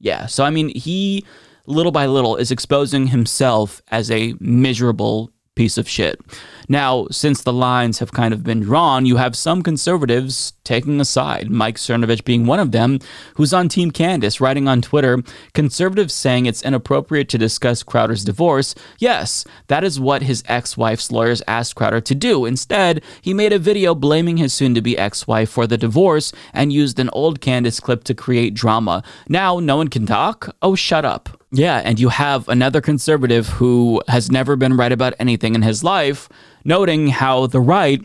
[0.00, 1.24] Yeah, so I mean, he
[1.66, 6.20] little by little is exposing himself as a miserable piece of shit.
[6.68, 11.04] Now, since the lines have kind of been drawn, you have some conservatives taking a
[11.04, 12.98] side, Mike Cernovich being one of them,
[13.36, 15.22] who's on Team Candace, writing on Twitter
[15.54, 18.74] conservatives saying it's inappropriate to discuss Crowder's divorce.
[18.98, 22.44] Yes, that is what his ex wife's lawyers asked Crowder to do.
[22.44, 26.32] Instead, he made a video blaming his soon to be ex wife for the divorce
[26.52, 29.02] and used an old Candace clip to create drama.
[29.26, 30.54] Now, no one can talk?
[30.60, 31.38] Oh, shut up.
[31.50, 35.82] Yeah, and you have another conservative who has never been right about anything in his
[35.82, 36.28] life
[36.68, 38.00] noting how the right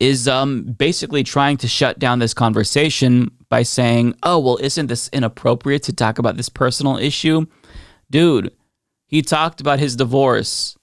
[0.00, 5.08] is um, basically trying to shut down this conversation by saying, oh, well, isn't this
[5.12, 7.46] inappropriate to talk about this personal issue?
[8.10, 8.52] Dude,
[9.06, 10.76] he talked about his divorce.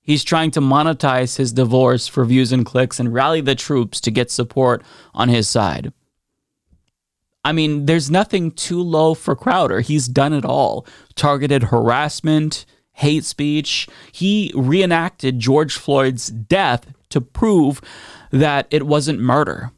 [0.00, 4.10] He's trying to monetize his divorce for views and clicks and rally the troops to
[4.10, 5.92] get support on his side.
[7.42, 9.80] I mean, there's nothing too low for Crowder.
[9.80, 12.64] He's done it all targeted harassment,
[12.94, 13.88] hate speech.
[14.10, 17.80] He reenacted George Floyd's death to prove
[18.30, 19.70] that it wasn't murder.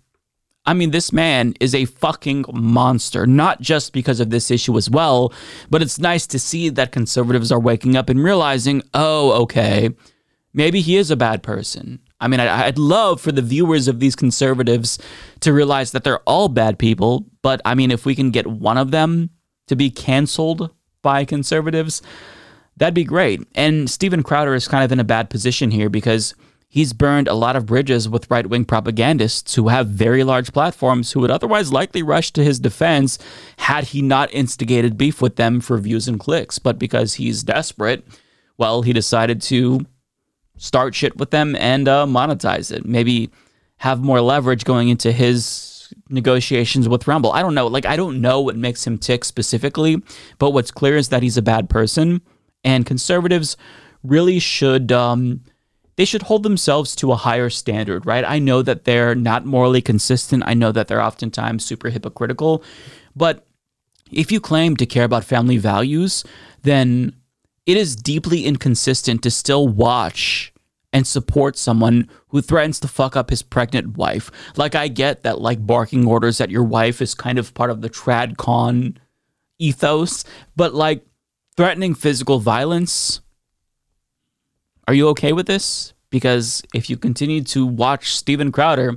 [0.64, 4.91] I mean, this man is a fucking monster, not just because of this issue as
[4.91, 5.33] well,
[5.71, 9.91] but it's nice to see that conservatives are waking up and realizing, oh, okay,
[10.53, 12.01] maybe he is a bad person.
[12.21, 14.99] I mean, I'd love for the viewers of these conservatives
[15.41, 18.79] to realize that they're all bad people, but I mean, if we can get one
[18.79, 19.31] of them
[19.69, 20.71] to be canceled
[21.03, 22.03] by conservatives,
[22.77, 23.47] that'd be great.
[23.55, 26.35] And Steven Crowder is kind of in a bad position here because
[26.68, 31.12] he's burned a lot of bridges with right wing propagandists who have very large platforms
[31.12, 33.18] who would otherwise likely rush to his defense
[33.59, 36.59] had he not instigated beef with them for views and clicks.
[36.59, 38.07] But because he's desperate,
[38.59, 39.87] well, he decided to
[40.59, 42.85] start shit with them and uh, monetize it.
[42.85, 43.31] Maybe
[43.79, 47.33] have more leverage going into his negotiations with Rumble.
[47.33, 47.66] I don't know.
[47.66, 50.03] Like, I don't know what makes him tick specifically,
[50.39, 52.22] but what's clear is that he's a bad person
[52.67, 53.57] and conservatives
[54.03, 55.41] really should um,
[55.95, 58.25] they should hold themselves to a higher standard, right?
[58.27, 60.43] I know that they're not morally consistent.
[60.45, 62.62] I know that they're oftentimes super hypocritical,
[63.14, 63.47] but
[64.12, 66.25] if you claim to care about family values,
[66.62, 67.17] then
[67.64, 70.53] it is deeply inconsistent to still watch
[70.93, 74.31] and support someone who threatens to fuck up his pregnant wife.
[74.57, 77.81] Like I get that like barking orders at your wife is kind of part of
[77.81, 78.99] the trad con
[79.59, 80.25] ethos,
[80.57, 81.06] but like
[81.57, 83.21] threatening physical violence.
[84.87, 85.95] Are you okay with this?
[86.11, 88.97] Because if you continue to watch Steven Crowder,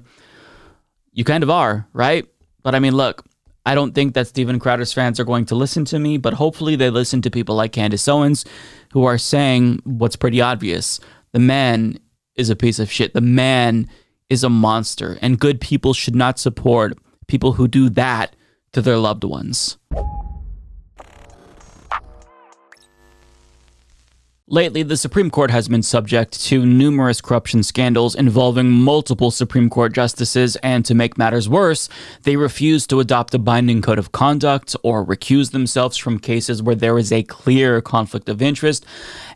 [1.12, 2.26] you kind of are, right?
[2.62, 3.26] But I mean, look,
[3.66, 6.76] I don't think that Steven Crowder's fans are going to listen to me, but hopefully
[6.76, 8.46] they listen to people like Candace Owens
[8.94, 11.00] who are saying what's pretty obvious.
[11.32, 12.00] The man
[12.36, 13.14] is a piece of shit.
[13.14, 13.90] The man
[14.30, 16.98] is a monster, and good people should not support
[17.28, 18.36] people who do that
[18.74, 19.78] to their loved ones.
[24.52, 29.94] Lately, the Supreme Court has been subject to numerous corruption scandals involving multiple Supreme Court
[29.94, 31.88] justices, and to make matters worse,
[32.24, 36.74] they refuse to adopt a binding code of conduct or recuse themselves from cases where
[36.74, 38.88] there is a clear conflict of interest.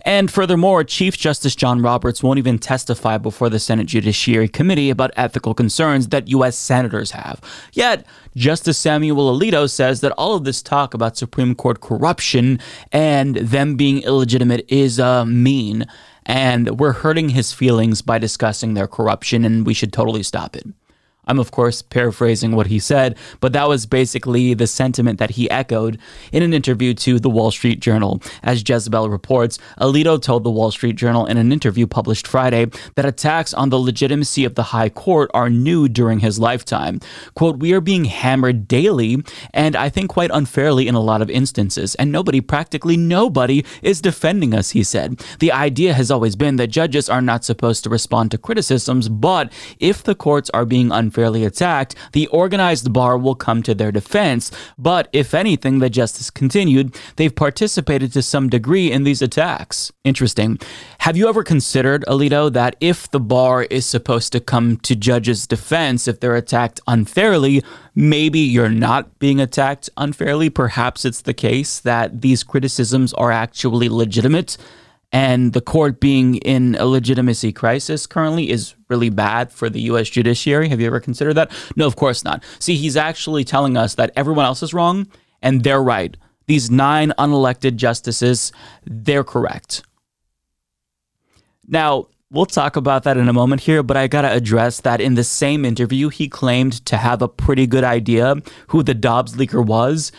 [0.01, 5.11] And furthermore, Chief Justice John Roberts won't even testify before the Senate Judiciary Committee about
[5.15, 6.57] ethical concerns that U.S.
[6.57, 7.39] senators have.
[7.71, 8.03] Yet,
[8.35, 12.59] Justice Samuel Alito says that all of this talk about Supreme Court corruption
[12.91, 15.85] and them being illegitimate is uh, mean,
[16.25, 20.65] and we're hurting his feelings by discussing their corruption, and we should totally stop it.
[21.25, 25.49] I'm, of course, paraphrasing what he said, but that was basically the sentiment that he
[25.49, 25.97] echoed
[26.31, 28.21] in an interview to the Wall Street Journal.
[28.41, 33.05] As Jezebel reports, Alito told the Wall Street Journal in an interview published Friday that
[33.05, 36.99] attacks on the legitimacy of the High Court are new during his lifetime.
[37.35, 41.29] Quote, We are being hammered daily, and I think quite unfairly in a lot of
[41.29, 45.23] instances, and nobody, practically nobody, is defending us, he said.
[45.39, 49.51] The idea has always been that judges are not supposed to respond to criticisms, but
[49.79, 53.91] if the courts are being unfair, unfairly attacked, the organized bar will come to their
[53.91, 54.51] defense.
[54.79, 59.91] But if anything, the justice continued, they've participated to some degree in these attacks.
[60.03, 60.59] Interesting.
[60.99, 65.45] Have you ever considered, Alito, that if the bar is supposed to come to judges'
[65.45, 67.61] defense if they're attacked unfairly,
[67.93, 70.49] maybe you're not being attacked unfairly?
[70.49, 74.57] Perhaps it's the case that these criticisms are actually legitimate
[75.13, 80.09] and the court being in a legitimacy crisis currently is really bad for the US
[80.09, 80.67] judiciary.
[80.69, 81.51] Have you ever considered that?
[81.75, 82.43] No, of course not.
[82.57, 85.07] See, he's actually telling us that everyone else is wrong
[85.41, 86.17] and they're right.
[86.47, 88.51] These nine unelected justices,
[88.85, 89.83] they're correct.
[91.67, 94.99] Now, we'll talk about that in a moment here, but I got to address that
[94.99, 98.35] in the same interview, he claimed to have a pretty good idea
[98.67, 100.11] who the Dobbs leaker was.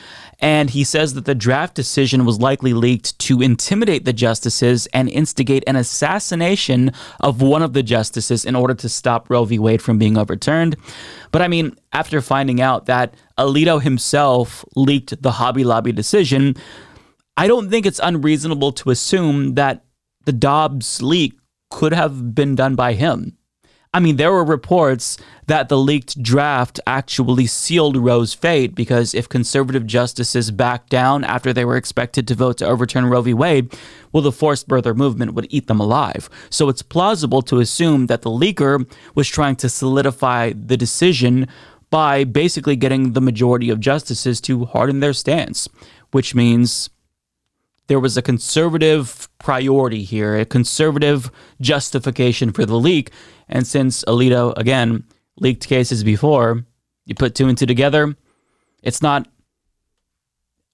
[0.45, 5.09] And he says that the draft decision was likely leaked to intimidate the justices and
[5.09, 9.59] instigate an assassination of one of the justices in order to stop Roe v.
[9.59, 10.77] Wade from being overturned.
[11.33, 16.57] But I mean, after finding out that Alito himself leaked the Hobby Lobby decision,
[17.39, 19.87] I don't think it's unreasonable to assume that
[20.27, 21.33] the Dobbs leak
[21.71, 23.39] could have been done by him.
[23.95, 29.29] I mean, there were reports that the leaked draft actually sealed Roe's fate because if
[29.29, 33.35] conservative justices backed down after they were expected to vote to overturn Roe v.
[33.35, 33.73] Wade,
[34.13, 36.29] well, the forced birther movement would eat them alive.
[36.51, 38.85] So it's plausible to assume that the leaker
[39.15, 41.47] was trying to solidify the decision
[41.91, 45.69] by basically getting the majority of justices to harden their stance,
[46.11, 46.91] which means
[47.87, 51.31] there was a conservative priority here, a conservative
[51.61, 53.11] justification for the leak.
[53.49, 55.05] And since Alito, again,
[55.37, 56.65] leaked cases before,
[57.05, 58.17] you put two and two together,
[58.83, 59.29] it's not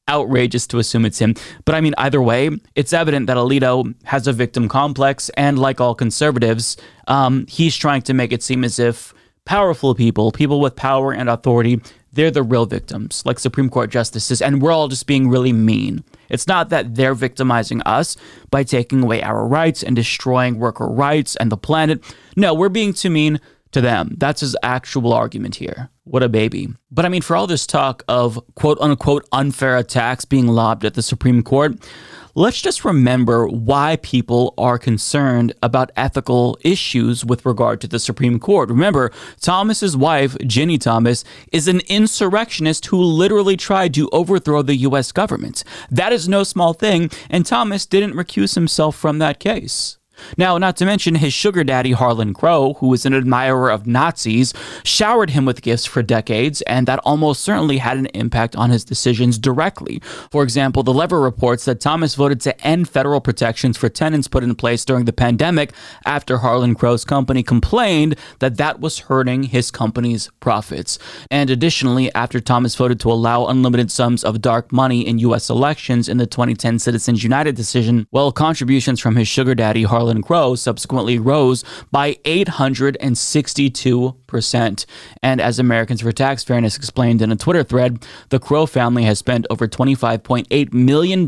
[0.08, 1.34] outrageous to assume it's him.
[1.64, 5.80] But I mean, either way, it's evident that Alito has a victim complex, and like
[5.80, 10.76] all conservatives, um, he's trying to make it seem as if powerful people, people with
[10.76, 11.80] power and authority,
[12.12, 16.04] they're the real victims, like Supreme Court justices, and we're all just being really mean.
[16.30, 18.16] It's not that they're victimizing us
[18.50, 22.02] by taking away our rights and destroying worker rights and the planet.
[22.36, 23.40] No, we're being too mean
[23.72, 24.14] to them.
[24.18, 25.90] That's his actual argument here.
[26.04, 26.68] What a baby.
[26.90, 30.94] But I mean, for all this talk of quote unquote unfair attacks being lobbed at
[30.94, 31.76] the Supreme Court,
[32.34, 38.38] let's just remember why people are concerned about ethical issues with regard to the Supreme
[38.38, 38.68] Court.
[38.68, 45.12] Remember, Thomas's wife, Ginni Thomas, is an insurrectionist who literally tried to overthrow the US
[45.12, 45.64] government.
[45.90, 49.99] That is no small thing, and Thomas didn't recuse himself from that case.
[50.36, 54.52] Now, not to mention his sugar daddy Harlan Crow, who was an admirer of Nazis,
[54.84, 58.84] showered him with gifts for decades, and that almost certainly had an impact on his
[58.84, 60.00] decisions directly.
[60.30, 64.44] For example, the Lever reports that Thomas voted to end federal protections for tenants put
[64.44, 65.72] in place during the pandemic
[66.04, 70.98] after Harlan Crow's company complained that that was hurting his company's profits.
[71.30, 75.50] And additionally, after Thomas voted to allow unlimited sums of dark money in U.S.
[75.50, 80.22] elections in the 2010 Citizens United decision, well, contributions from his sugar daddy Harlan Harlan
[80.24, 84.16] Crow subsequently rose by 862%.
[85.22, 89.18] And as Americans for Tax Fairness explained in a Twitter thread, the Crow family has
[89.18, 91.26] spent over $25.8 million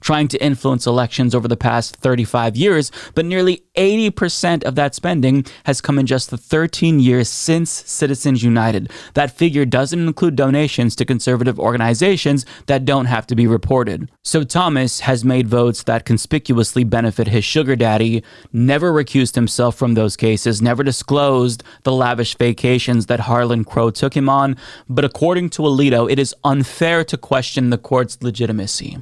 [0.00, 5.44] trying to influence elections over the past 35 years, but nearly 80% of that spending
[5.64, 8.90] has come in just the 13 years since Citizens United.
[9.14, 14.10] That figure doesn't include donations to conservative organizations that don't have to be reported.
[14.22, 18.22] So Thomas has made votes that conspicuously benefit his sugar daddy
[18.52, 24.14] never recused himself from those cases, never disclosed the lavish vacations that Harlan Crow took
[24.14, 24.56] him on.
[24.88, 28.98] But according to Alito, it is unfair to question the court's legitimacy.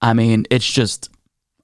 [0.00, 1.10] I mean, it's just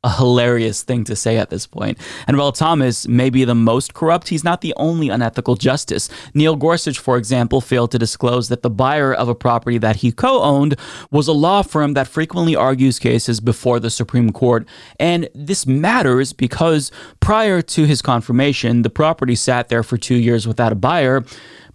[0.04, 1.98] a hilarious thing to say at this point.
[2.28, 6.08] And while Thomas may be the most corrupt, he's not the only unethical justice.
[6.34, 10.12] Neil Gorsuch, for example, failed to disclose that the buyer of a property that he
[10.12, 10.76] co owned
[11.10, 14.68] was a law firm that frequently argues cases before the Supreme Court.
[15.00, 20.46] And this matters because prior to his confirmation, the property sat there for two years
[20.46, 21.24] without a buyer.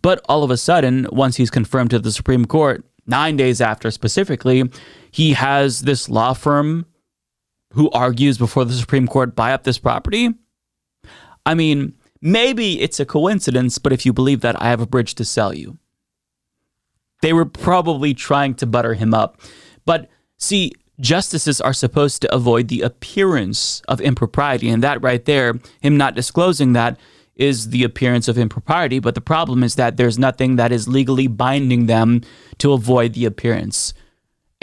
[0.01, 3.91] But all of a sudden, once he's confirmed to the Supreme Court, nine days after
[3.91, 4.69] specifically,
[5.11, 6.85] he has this law firm
[7.73, 10.29] who argues before the Supreme Court buy up this property?
[11.45, 15.15] I mean, maybe it's a coincidence, but if you believe that, I have a bridge
[15.15, 15.77] to sell you.
[17.21, 19.41] They were probably trying to butter him up.
[19.85, 24.69] But see, justices are supposed to avoid the appearance of impropriety.
[24.69, 26.99] And that right there, him not disclosing that,
[27.35, 28.99] is the appearance of impropriety.
[28.99, 32.21] But the problem is that there's nothing that is legally binding them
[32.59, 33.93] to avoid the appearance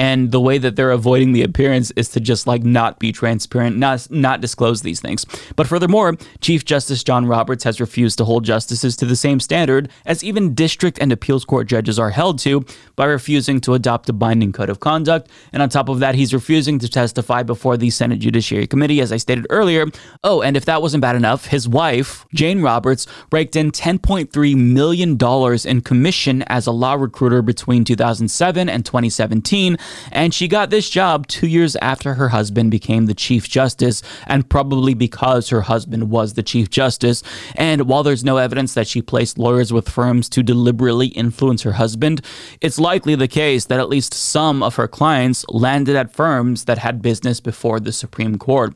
[0.01, 3.77] and the way that they're avoiding the appearance is to just like not be transparent,
[3.77, 5.27] not not disclose these things.
[5.57, 9.91] But furthermore, Chief Justice John Roberts has refused to hold justices to the same standard
[10.07, 12.65] as even district and appeals court judges are held to
[12.97, 15.29] by refusing to adopt a binding code of conduct.
[15.53, 19.13] And on top of that, he's refusing to testify before the Senate Judiciary Committee, as
[19.13, 19.85] I stated earlier.
[20.25, 25.19] Oh, and if that wasn't bad enough, his wife, Jane Roberts, raked in $10.3 million
[25.67, 29.77] in commission as a law recruiter between 2007 and 2017
[30.13, 34.49] and she got this job two years after her husband became the Chief Justice, and
[34.49, 37.23] probably because her husband was the Chief Justice.
[37.55, 41.73] And while there's no evidence that she placed lawyers with firms to deliberately influence her
[41.73, 42.23] husband,
[42.61, 46.79] it's likely the case that at least some of her clients landed at firms that
[46.79, 48.75] had business before the Supreme Court.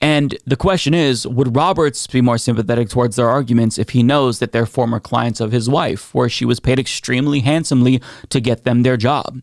[0.00, 4.38] And the question is would Roberts be more sympathetic towards their arguments if he knows
[4.38, 8.64] that they're former clients of his wife, where she was paid extremely handsomely to get
[8.64, 9.42] them their job?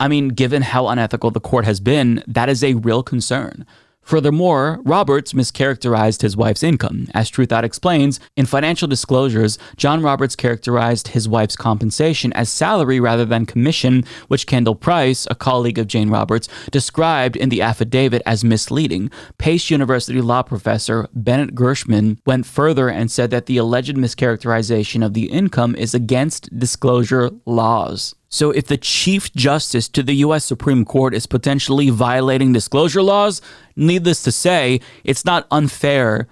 [0.00, 3.66] I mean, given how unethical the court has been, that is a real concern.
[4.02, 7.06] Furthermore, Roberts mischaracterized his wife's income.
[7.12, 13.26] As Truthout explains, in financial disclosures, John Roberts characterized his wife's compensation as salary rather
[13.26, 18.42] than commission, which Kendall Price, a colleague of Jane Roberts, described in the affidavit as
[18.42, 19.10] misleading.
[19.38, 25.14] Pace University law professor Bennett Gershman went further and said that the alleged mischaracterization of
[25.14, 28.14] the income is against disclosure laws.
[28.32, 30.44] So, if the Chief Justice to the U.S.
[30.44, 33.42] Supreme Court is potentially violating disclosure laws,
[33.74, 36.28] needless to say, it's not unfair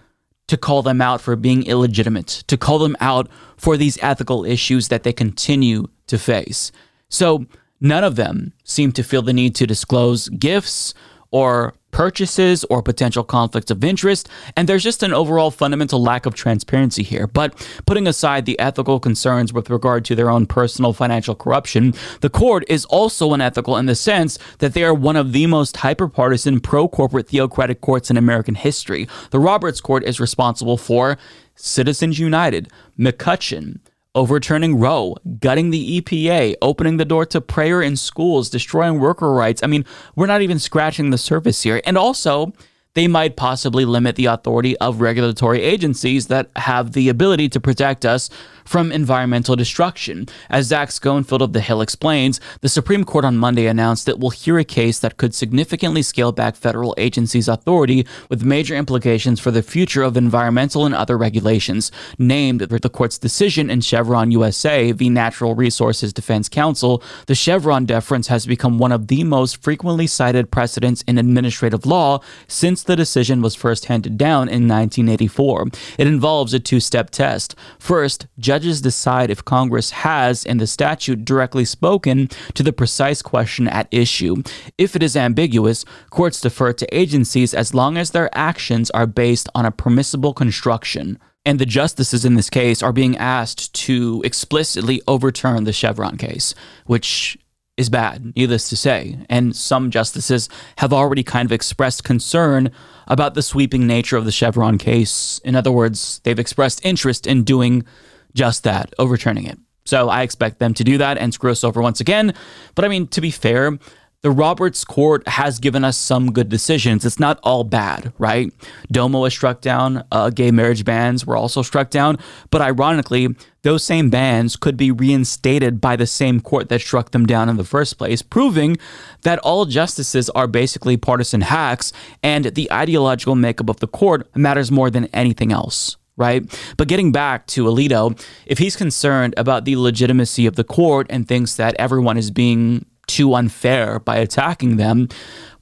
[0.46, 4.88] to call them out for being illegitimate, to call them out for these ethical issues
[4.88, 6.70] that they continue to face.
[7.09, 7.46] So,
[7.80, 10.94] none of them seem to feel the need to disclose gifts
[11.32, 16.34] or purchases or potential conflicts of interest, and there's just an overall fundamental lack of
[16.36, 17.26] transparency here.
[17.26, 22.30] But putting aside the ethical concerns with regard to their own personal financial corruption, the
[22.30, 26.62] court is also unethical in the sense that they are one of the most hyperpartisan,
[26.62, 29.09] pro corporate theocratic courts in American history.
[29.30, 31.18] The Roberts Court is responsible for
[31.57, 33.80] Citizens United, McCutcheon,
[34.19, 39.62] overturning Roe, gutting the EPA, opening the door to prayer in schools, destroying worker rights.
[39.62, 39.85] I mean,
[40.16, 41.81] we're not even scratching the surface here.
[41.85, 42.53] And also,
[42.95, 48.05] they might possibly limit the authority of regulatory agencies that have the ability to protect
[48.05, 48.29] us
[48.69, 50.27] from environmental destruction.
[50.51, 54.29] As Zach Schonfeld of The Hill explains, the Supreme Court on Monday announced it will
[54.29, 59.51] hear a case that could significantly scale back federal agencies' authority with major implications for
[59.51, 61.91] the future of environmental and other regulations.
[62.19, 65.09] Named the court's decision in Chevron USA v.
[65.09, 70.51] Natural Resources Defense Council, the Chevron deference has become one of the most frequently cited
[70.51, 75.69] precedents in administrative law since the decision was first handed down in 1984.
[75.97, 77.55] It involves a two step test.
[77.79, 83.22] First, judge judges decide if Congress has, in the statute, directly spoken to the precise
[83.22, 84.42] question at issue.
[84.76, 89.48] If it is ambiguous, courts defer to agencies as long as their actions are based
[89.54, 91.20] on a permissible construction.
[91.44, 96.52] And the justices in this case are being asked to explicitly overturn the Chevron case,
[96.86, 97.38] which
[97.76, 99.18] is bad, needless to say.
[99.30, 100.48] And some justices
[100.78, 102.72] have already kind of expressed concern
[103.06, 105.40] about the sweeping nature of the Chevron case.
[105.44, 107.86] In other words, they've expressed interest in doing
[108.35, 109.59] just that, overturning it.
[109.85, 112.35] So I expect them to do that and screw us over once again.
[112.74, 113.79] But I mean, to be fair,
[114.20, 117.05] the Roberts Court has given us some good decisions.
[117.05, 118.53] It's not all bad, right?
[118.91, 120.05] DOMA was struck down.
[120.11, 122.18] Uh, gay marriage bans were also struck down.
[122.51, 127.26] But ironically, those same bans could be reinstated by the same court that struck them
[127.26, 128.76] down in the first place, proving
[129.22, 134.72] that all justices are basically partisan hacks and the ideological makeup of the court matters
[134.72, 136.45] more than anything else right?
[136.77, 141.27] But getting back to Alito, if he's concerned about the legitimacy of the court and
[141.27, 145.09] thinks that everyone is being too unfair by attacking them,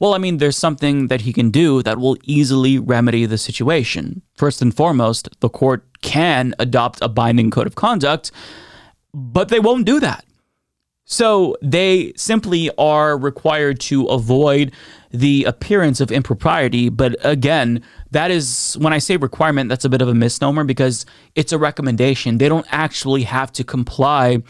[0.01, 4.23] well, I mean, there's something that he can do that will easily remedy the situation.
[4.35, 8.33] First and foremost, the court can adopt a binding code of conduct,
[9.15, 10.25] but they won't do that.
[11.07, 14.73] So they simply are required to avoid
[15.11, 16.89] the appearance of impropriety.
[16.89, 21.07] But again, that is, when I say requirement, that's a bit of a misnomer because
[21.35, 22.39] it's a recommendation.
[22.39, 24.43] They don't actually have to comply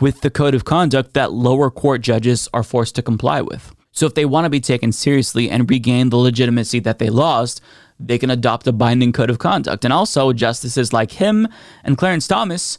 [0.00, 3.74] with the code of conduct that lower court judges are forced to comply with.
[3.92, 7.62] So if they want to be taken seriously and regain the legitimacy that they lost,
[7.98, 9.84] they can adopt a binding code of conduct.
[9.84, 11.48] And also, justices like him
[11.82, 12.78] and Clarence Thomas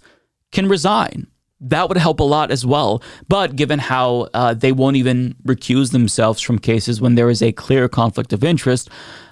[0.52, 1.28] can resign.
[1.60, 3.02] That would help a lot as well.
[3.28, 7.52] But given how uh, they won't even recuse themselves from cases when there is a
[7.52, 8.90] clear conflict of interest,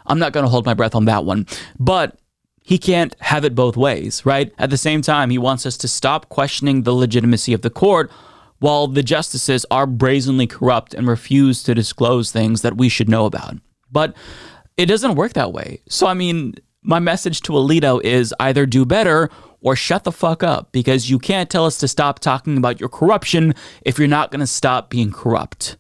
[0.08, 1.46] I'm not going to hold my breath on that one.
[1.80, 2.18] But
[2.64, 4.52] he can't have it both ways, right?
[4.58, 8.12] At the same time, he wants us to stop questioning the legitimacy of the court
[8.58, 13.26] while the justices are brazenly corrupt and refuse to disclose things that we should know
[13.26, 13.58] about.
[13.92, 14.16] But
[14.78, 15.82] it doesn't work that way.
[15.88, 19.30] So, I mean, my message to Alito is either do better
[19.66, 22.88] or shut the fuck up because you can't tell us to stop talking about your
[22.88, 25.78] corruption if you're not going to stop being corrupt.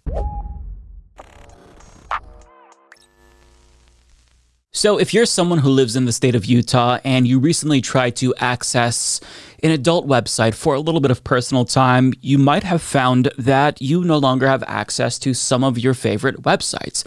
[4.73, 8.17] So, if you're someone who lives in the state of Utah and you recently tried
[8.17, 9.21] to access
[9.65, 13.81] an adult website for a little bit of personal time, you might have found that
[13.81, 17.03] you no longer have access to some of your favorite websites.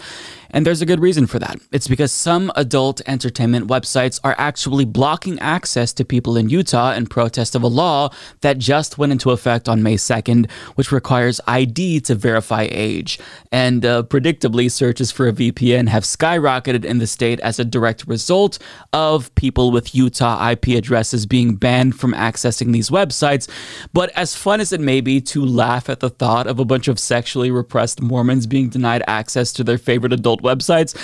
[0.51, 1.59] And there's a good reason for that.
[1.71, 7.05] It's because some adult entertainment websites are actually blocking access to people in Utah in
[7.05, 8.09] protest of a law
[8.41, 13.19] that just went into effect on May 2nd, which requires ID to verify age.
[13.51, 18.07] And uh, predictably, searches for a VPN have skyrocketed in the state as a direct
[18.07, 18.57] result
[18.91, 23.49] of people with Utah IP addresses being banned from accessing these websites.
[23.93, 26.87] But as fun as it may be to laugh at the thought of a bunch
[26.87, 30.95] of sexually repressed Mormons being denied access to their favorite adult websites.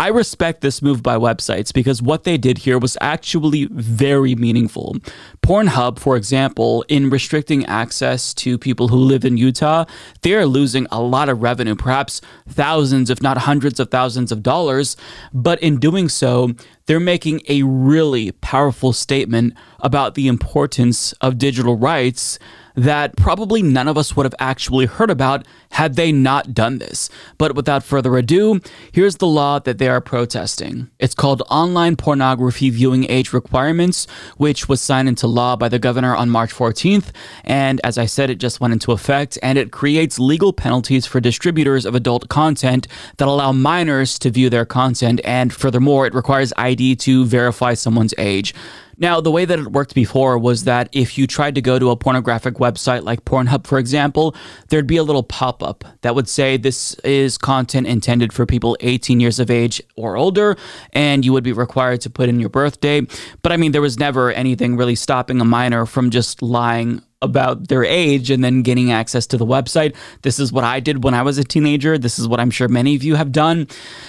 [0.00, 4.96] I respect this move by websites because what they did here was actually very meaningful.
[5.42, 9.86] Pornhub, for example, in restricting access to people who live in Utah,
[10.22, 14.44] they are losing a lot of revenue, perhaps thousands, if not hundreds of thousands of
[14.44, 14.96] dollars.
[15.32, 16.52] But in doing so,
[16.86, 22.38] they're making a really powerful statement about the importance of digital rights
[22.78, 27.10] that probably none of us would have actually heard about had they not done this.
[27.36, 28.60] But without further ado,
[28.92, 30.88] here's the law that they are protesting.
[31.00, 34.06] It's called Online Pornography Viewing Age Requirements,
[34.36, 37.10] which was signed into law by the governor on March 14th.
[37.44, 41.20] And as I said, it just went into effect, and it creates legal penalties for
[41.20, 45.20] distributors of adult content that allow minors to view their content.
[45.24, 48.54] And furthermore, it requires ID to verify someone's age.
[49.00, 51.90] Now, the way that it worked before was that if you tried to go to
[51.90, 54.34] a pornographic website like Pornhub, for example,
[54.68, 58.76] there'd be a little pop up that would say this is content intended for people
[58.80, 60.56] 18 years of age or older,
[60.92, 63.02] and you would be required to put in your birthday.
[63.42, 67.68] But I mean, there was never anything really stopping a minor from just lying about
[67.68, 69.96] their age and then getting access to the website.
[70.22, 71.98] This is what I did when I was a teenager.
[71.98, 73.66] This is what I'm sure many of you have done.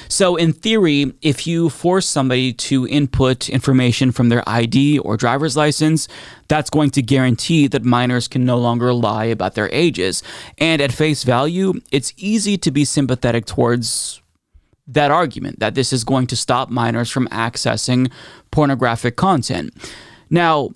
[0.09, 5.57] So, in theory, if you force somebody to input information from their ID or driver's
[5.57, 6.07] license,
[6.47, 10.21] that's going to guarantee that minors can no longer lie about their ages.
[10.59, 14.21] And at face value, it's easy to be sympathetic towards
[14.87, 18.11] that argument that this is going to stop minors from accessing
[18.51, 19.71] pornographic content.
[20.31, 20.71] Now,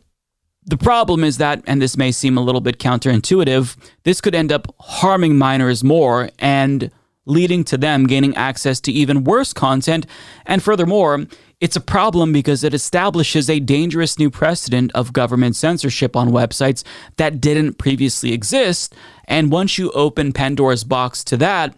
[0.65, 4.51] the problem is that, and this may seem a little bit counterintuitive, this could end
[4.51, 6.89] up harming minors more and
[7.25, 10.05] leading to them gaining access to even worse content.
[10.45, 11.25] And furthermore,
[11.61, 16.83] it's a problem because it establishes a dangerous new precedent of government censorship on websites
[17.15, 18.93] that didn't previously exist.
[19.25, 21.75] And once you open Pandora's box to that,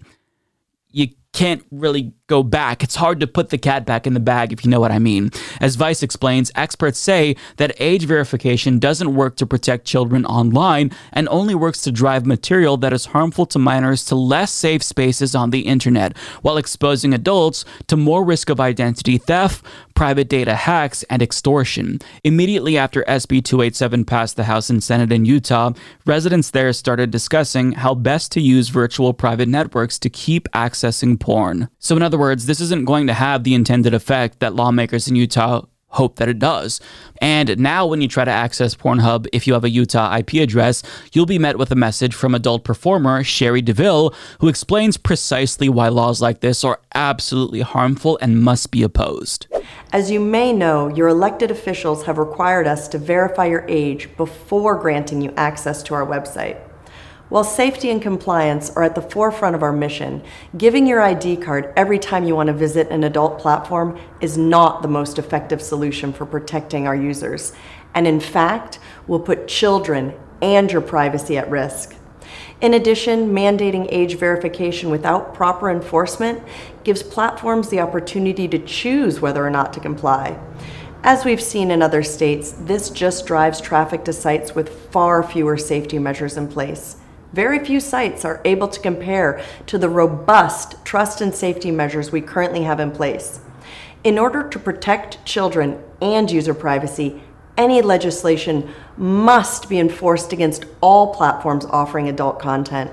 [0.89, 2.83] you can't really go back.
[2.83, 4.97] It's hard to put the cat back in the bag, if you know what I
[4.97, 5.29] mean.
[5.61, 11.29] As Vice explains, experts say that age verification doesn't work to protect children online and
[11.29, 15.51] only works to drive material that is harmful to minors to less safe spaces on
[15.51, 19.63] the internet, while exposing adults to more risk of identity theft,
[19.93, 21.99] private data hacks, and extortion.
[22.23, 25.73] Immediately after SB 287 passed the House and Senate in Utah,
[26.05, 31.69] residents there started discussing how best to use virtual private networks to keep accessing porn.
[31.79, 35.09] So, in other other words, this isn't going to have the intended effect that lawmakers
[35.09, 36.79] in Utah hope that it does.
[37.21, 40.81] And now, when you try to access Pornhub, if you have a Utah IP address,
[41.11, 45.89] you'll be met with a message from adult performer Cherie DeVille, who explains precisely why
[45.89, 49.47] laws like this are absolutely harmful and must be opposed.
[49.91, 54.75] As you may know, your elected officials have required us to verify your age before
[54.79, 56.61] granting you access to our website.
[57.27, 60.21] While safety and compliance are at the forefront of our mission,
[60.55, 64.83] giving your ID card every time you want to visit an adult platform is not
[64.83, 67.51] the most effective solution for protecting our users,
[67.95, 70.13] and in fact, will put children
[70.43, 71.95] and your privacy at risk.
[72.61, 76.43] In addition, mandating age verification without proper enforcement
[76.83, 80.39] gives platforms the opportunity to choose whether or not to comply.
[81.01, 85.57] As we've seen in other states, this just drives traffic to sites with far fewer
[85.57, 86.97] safety measures in place
[87.33, 92.21] Very few sites are able to compare to the robust trust and safety measures we
[92.21, 93.39] currently have in place.
[94.03, 97.21] In order to protect children and user privacy,
[97.57, 102.91] any legislation must be enforced against all platforms offering adult content.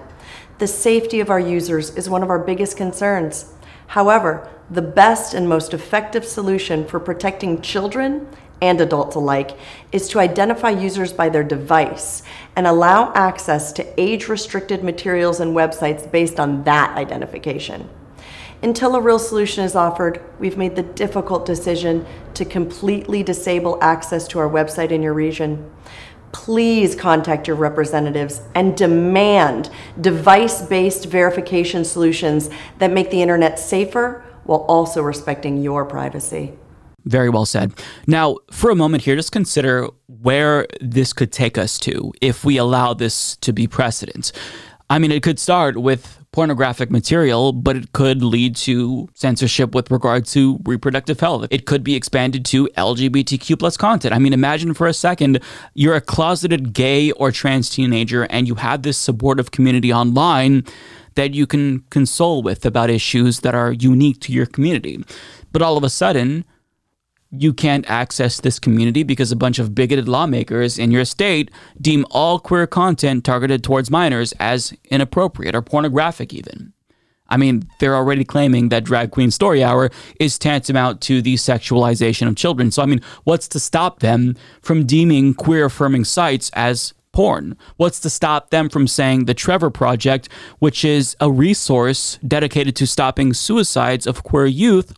[0.58, 3.52] The safety of our users is one of our biggest concerns.
[3.88, 8.26] However, the best and most effective solution for protecting children
[8.62, 9.58] and adults alike
[9.90, 12.22] is to identify users by their device
[12.54, 17.90] and allow access to age restricted materials and websites based on that identification.
[18.62, 24.28] Until a real solution is offered, we've made the difficult decision to completely disable access
[24.28, 25.68] to our website in your region.
[26.30, 32.48] Please contact your representatives and demand device based verification solutions
[32.78, 36.56] that make the internet safer while also respecting your privacy.
[37.04, 37.72] Very well said.
[38.06, 42.56] Now, for a moment here, just consider where this could take us to if we
[42.56, 44.32] allow this to be precedent.
[44.88, 49.90] I mean, it could start with pornographic material, but it could lead to censorship with
[49.90, 51.46] regard to reproductive health.
[51.50, 54.14] It could be expanded to LGBTQ plus content.
[54.14, 55.40] I mean, imagine for a second
[55.74, 60.64] you're a closeted gay or trans teenager and you have this supportive community online
[61.14, 65.04] that you can console with about issues that are unique to your community.
[65.52, 66.46] But all of a sudden,
[67.32, 72.04] you can't access this community because a bunch of bigoted lawmakers in your state deem
[72.10, 76.72] all queer content targeted towards minors as inappropriate or pornographic, even.
[77.30, 82.28] I mean, they're already claiming that Drag Queen Story Hour is tantamount to the sexualization
[82.28, 82.70] of children.
[82.70, 87.56] So, I mean, what's to stop them from deeming queer affirming sites as porn?
[87.78, 90.28] What's to stop them from saying the Trevor Project,
[90.58, 94.92] which is a resource dedicated to stopping suicides of queer youth,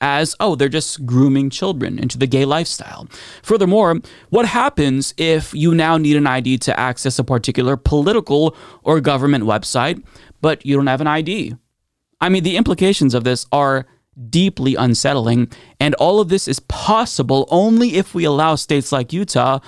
[0.00, 3.08] as, oh, they're just grooming children into the gay lifestyle.
[3.42, 9.00] Furthermore, what happens if you now need an ID to access a particular political or
[9.00, 10.02] government website,
[10.40, 11.54] but you don't have an ID?
[12.20, 13.86] I mean, the implications of this are
[14.30, 19.60] deeply unsettling, and all of this is possible only if we allow states like Utah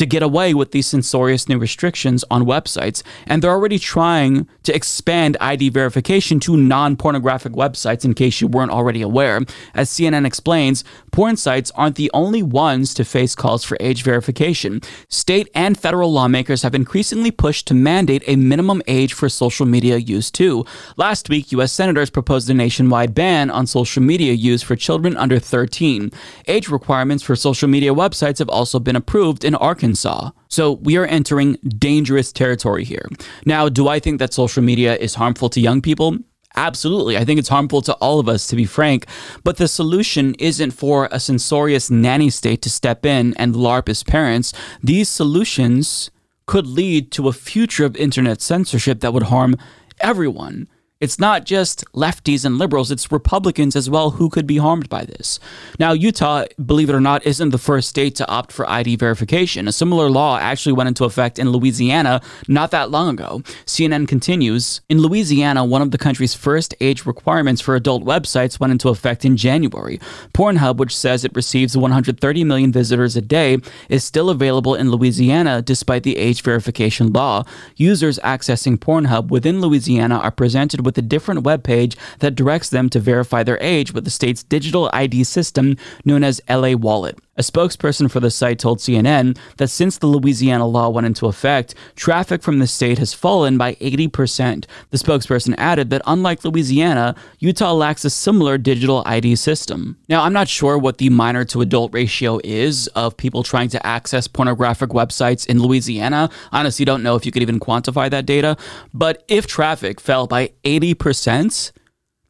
[0.00, 3.02] to get away with these censorious new restrictions on websites.
[3.26, 8.48] And they're already trying to expand ID verification to non pornographic websites, in case you
[8.48, 9.42] weren't already aware.
[9.74, 14.80] As CNN explains, porn sites aren't the only ones to face calls for age verification.
[15.08, 19.98] State and federal lawmakers have increasingly pushed to mandate a minimum age for social media
[19.98, 20.64] use, too.
[20.96, 21.72] Last week, U.S.
[21.72, 26.10] senators proposed a nationwide ban on social media use for children under 13.
[26.48, 30.30] Age requirements for social media websites have also been approved in Arkansas.
[30.48, 33.06] So we are entering dangerous territory here.
[33.44, 36.16] Now, do I think that social media is harmful to young people?
[36.56, 37.16] Absolutely.
[37.16, 39.06] I think it's harmful to all of us, to be frank.
[39.44, 44.02] But the solution isn't for a censorious nanny state to step in and LARP as
[44.02, 44.52] parents.
[44.82, 46.10] These solutions
[46.46, 49.54] could lead to a future of internet censorship that would harm
[50.00, 50.66] everyone.
[51.00, 55.06] It's not just lefties and liberals, it's Republicans as well who could be harmed by
[55.06, 55.40] this.
[55.78, 59.66] Now, Utah, believe it or not, isn't the first state to opt for ID verification.
[59.66, 63.40] A similar law actually went into effect in Louisiana not that long ago.
[63.64, 68.70] CNN continues In Louisiana, one of the country's first age requirements for adult websites went
[68.70, 69.98] into effect in January.
[70.34, 73.56] Pornhub, which says it receives 130 million visitors a day,
[73.88, 77.42] is still available in Louisiana despite the age verification law.
[77.76, 82.68] Users accessing Pornhub within Louisiana are presented with with a different web page that directs
[82.68, 87.16] them to verify their age with the state's digital ID system known as LA Wallet.
[87.40, 91.74] A spokesperson for the site told CNN that since the Louisiana law went into effect,
[91.96, 94.66] traffic from the state has fallen by 80%.
[94.90, 99.96] The spokesperson added that unlike Louisiana, Utah lacks a similar digital ID system.
[100.06, 103.86] Now, I'm not sure what the minor to adult ratio is of people trying to
[103.86, 106.28] access pornographic websites in Louisiana.
[106.52, 108.58] Honestly, don't know if you could even quantify that data.
[108.92, 111.72] But if traffic fell by 80%,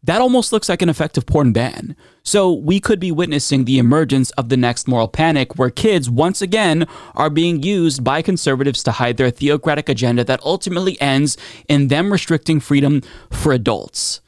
[0.02, 1.94] that almost looks like an effective porn ban.
[2.22, 6.40] So we could be witnessing the emergence of the next moral panic where kids once
[6.40, 11.36] again are being used by conservatives to hide their theocratic agenda that ultimately ends
[11.68, 14.20] in them restricting freedom for adults.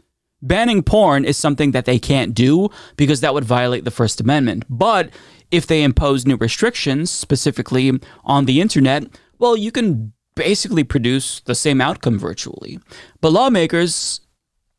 [0.42, 4.64] Banning porn is something that they can't do because that would violate the First Amendment.
[4.68, 5.10] But
[5.52, 9.04] if they impose new restrictions, specifically on the internet,
[9.38, 12.80] well, you can basically produce the same outcome virtually.
[13.20, 14.21] But lawmakers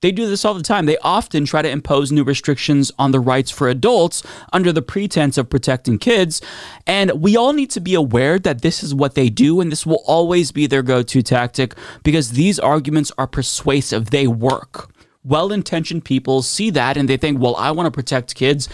[0.04, 0.86] they do this all the time.
[0.86, 5.38] They often try to impose new restrictions on the rights for adults under the pretense
[5.38, 6.42] of protecting kids.
[6.86, 9.86] And we all need to be aware that this is what they do, and this
[9.86, 11.74] will always be their go to tactic
[12.04, 14.10] because these arguments are persuasive.
[14.10, 14.92] They work.
[15.24, 18.68] Well intentioned people see that and they think, well, I want to protect kids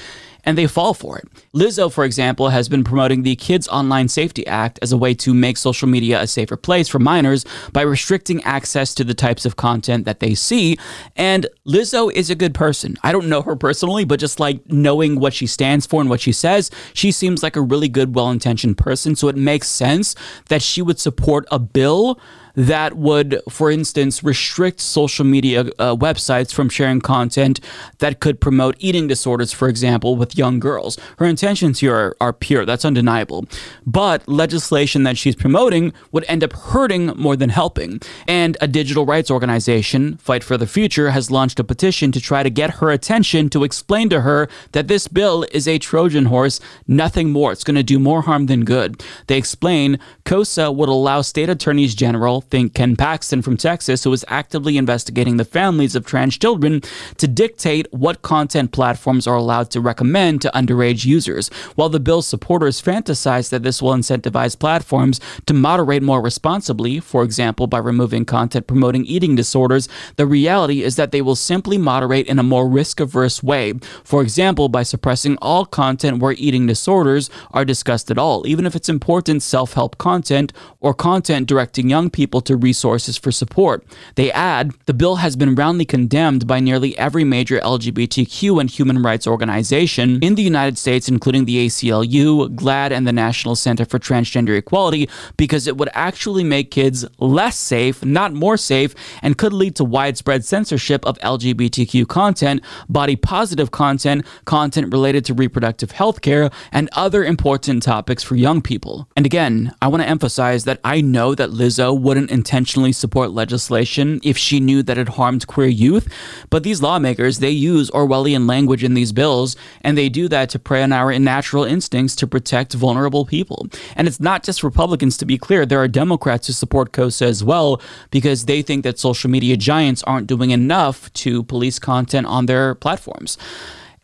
[0.49, 1.27] and they fall for it.
[1.53, 5.31] Lizzo, for example, has been promoting the Kids Online Safety Act as a way to
[5.31, 9.57] make social media a safer place for minors by restricting access to the types of
[9.57, 10.75] content that they see.
[11.15, 12.97] And Lizzo is a good person.
[13.03, 16.19] I don't know her personally, but just like knowing what she stands for and what
[16.19, 19.15] she says, she seems like a really good, well intentioned person.
[19.15, 20.15] So it makes sense
[20.47, 22.19] that she would support a bill
[22.59, 27.61] that would, for instance, restrict social media uh, websites from sharing content
[27.99, 30.97] that could promote eating disorders, for example, with young girls.
[31.19, 33.45] Her intentions here are, are pure, that's undeniable.
[33.85, 38.01] But legislation that she's promoting would end up hurting more than helping.
[38.27, 42.43] And a digital rights organization, Fight for the Future, has launched a petition to try
[42.43, 46.59] to get her attention to explain to her that this bill is a Trojan horse,
[46.89, 47.53] nothing more.
[47.53, 49.01] It's going to do more harm than good.
[49.27, 54.25] They explain KOSA would allow state attorneys general, think Ken Paxton from Texas, who is
[54.27, 56.81] actively investigating the families of trans children,
[57.17, 61.49] to dictate what content platforms are allowed to recommend to underage users.
[61.75, 67.23] While the bill's supporters fantasize that this will incentivize platforms to moderate more responsibly, for
[67.23, 72.27] example, by removing content promoting eating disorders, the reality is that they will simply moderate
[72.27, 73.73] in a more risk averse way.
[74.03, 78.75] For example, by suppressing all content where eating disorders are discussed at all, even if
[78.75, 83.83] it's important self help content or content directing young people people to resources for support.
[84.15, 89.01] They add the bill has been roundly condemned by nearly every major LGBTQ and human
[89.03, 93.99] rights organization in the United States, including the ACLU, GLAAD, and the National Center for
[93.99, 99.53] Transgender Equality, because it would actually make kids less safe, not more safe, and could
[99.53, 106.21] lead to widespread censorship of LGBTQ content, body positive content, content related to reproductive health
[106.21, 109.07] care, and other important topics for young people.
[109.15, 111.89] And again, I want to emphasize that I know that Lizzo
[112.19, 116.07] wouldn't intentionally support legislation if she knew that it harmed queer youth.
[116.49, 120.59] But these lawmakers, they use Orwellian language in these bills, and they do that to
[120.59, 123.67] prey on our natural instincts to protect vulnerable people.
[123.95, 125.65] And it's not just Republicans, to be clear.
[125.65, 130.03] There are Democrats who support KOSA as well because they think that social media giants
[130.03, 133.37] aren't doing enough to police content on their platforms.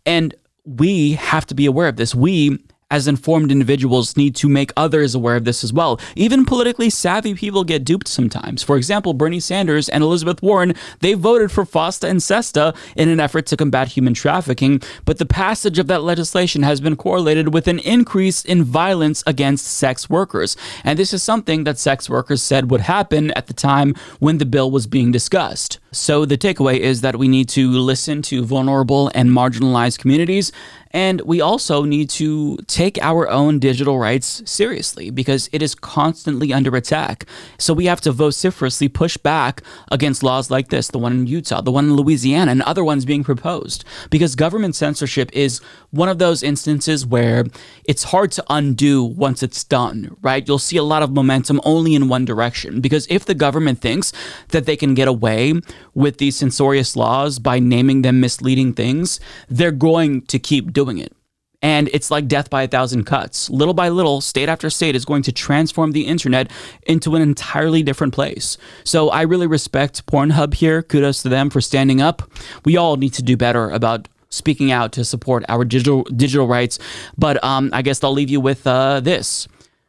[0.05, 0.33] And
[0.65, 2.15] we have to be aware of this.
[2.15, 2.59] We
[2.91, 5.99] as informed individuals need to make others aware of this as well.
[6.15, 8.61] Even politically savvy people get duped sometimes.
[8.61, 13.19] For example, Bernie Sanders and Elizabeth Warren, they voted for FOSTA and SESTA in an
[13.19, 17.67] effort to combat human trafficking, but the passage of that legislation has been correlated with
[17.67, 20.55] an increase in violence against sex workers.
[20.83, 24.45] And this is something that sex workers said would happen at the time when the
[24.45, 25.79] bill was being discussed.
[25.95, 30.51] So the takeaway is that we need to listen to vulnerable and marginalized communities
[30.95, 36.53] and we also need to take our own digital rights seriously because it is constantly
[36.53, 37.25] under attack.
[37.57, 41.59] So we have to vociferously push back against laws like this, the one in Utah,
[41.59, 43.83] the one in Louisiana, and other ones being proposed.
[44.09, 45.59] Because government censorship is
[45.91, 47.43] one of those instances where
[47.83, 50.47] it's hard to undo once it's done, right?
[50.47, 52.79] You'll see a lot of momentum only in one direction.
[52.79, 54.13] Because if the government thinks
[54.49, 55.55] that they can get away
[55.95, 59.19] with these censorious laws by naming them misleading things,
[59.49, 61.13] they're going to keep doing it.
[61.61, 63.49] And it's like death by a thousand cuts.
[63.49, 66.51] Little by little, state after state is going to transform the internet
[66.85, 68.57] into an entirely different place.
[68.83, 70.83] So I really respect Pornhub here.
[70.83, 72.29] Kudos to them for standing up.
[72.65, 76.77] We all need to do better about speaking out to support our digital digital rights.
[77.17, 79.47] But um, I guess I'll leave you with uh, this: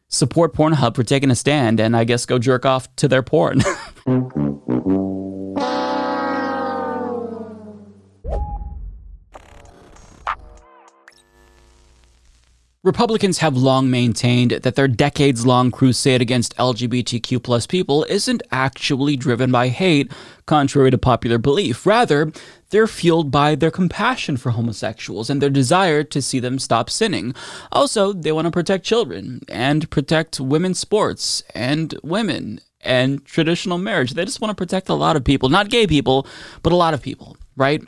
[0.09, 3.61] support Pornhub for taking a stand, and I guess go jerk off to their porn.
[12.87, 19.17] Republicans have long maintained that their decades long crusade against LGBTQ plus people isn't actually
[19.17, 20.13] driven by hate,
[20.47, 21.85] contrary to popular belief.
[21.85, 22.31] Rather,
[22.71, 27.35] they're fueled by their compassion for homosexuals and their desire to see them stop sinning.
[27.73, 34.13] Also, they want to protect children and protect women's sports and women and traditional marriage.
[34.13, 36.25] They just want to protect a lot of people, not gay people,
[36.63, 37.83] but a lot of people, right?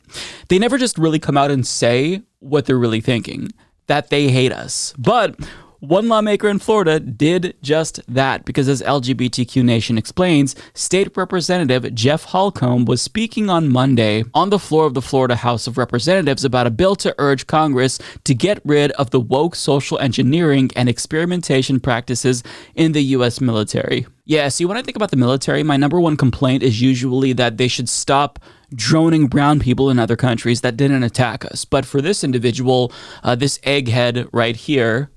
[0.49, 3.53] They never just really come out and say what they're really thinking
[3.89, 4.95] that they hate us.
[4.97, 5.37] But
[5.81, 12.25] one lawmaker in Florida did just that because, as LGBTQ Nation explains, State Representative Jeff
[12.25, 16.67] Holcomb was speaking on Monday on the floor of the Florida House of Representatives about
[16.67, 21.79] a bill to urge Congress to get rid of the woke social engineering and experimentation
[21.79, 22.43] practices
[22.75, 23.41] in the U.S.
[23.41, 24.05] military.
[24.25, 27.57] Yeah, see, when I think about the military, my number one complaint is usually that
[27.57, 28.41] they should stop
[28.75, 31.65] droning brown people in other countries that didn't attack us.
[31.65, 32.93] But for this individual,
[33.23, 35.11] uh, this egghead right here,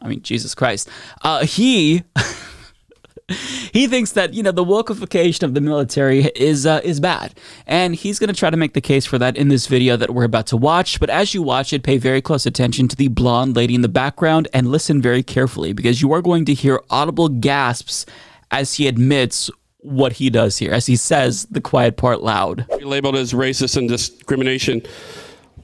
[0.00, 0.88] I mean, Jesus Christ,
[1.22, 2.02] uh, he.
[3.72, 7.34] he thinks that you know the wokeification of the military is uh, is bad,
[7.66, 10.10] and he's going to try to make the case for that in this video that
[10.10, 11.00] we're about to watch.
[11.00, 13.88] But as you watch it, pay very close attention to the blonde lady in the
[13.88, 18.06] background and listen very carefully because you are going to hear audible gasps
[18.52, 19.50] as he admits
[19.86, 22.66] what he does here, as he says the quiet part loud.
[22.82, 24.82] Labeled as racist and discrimination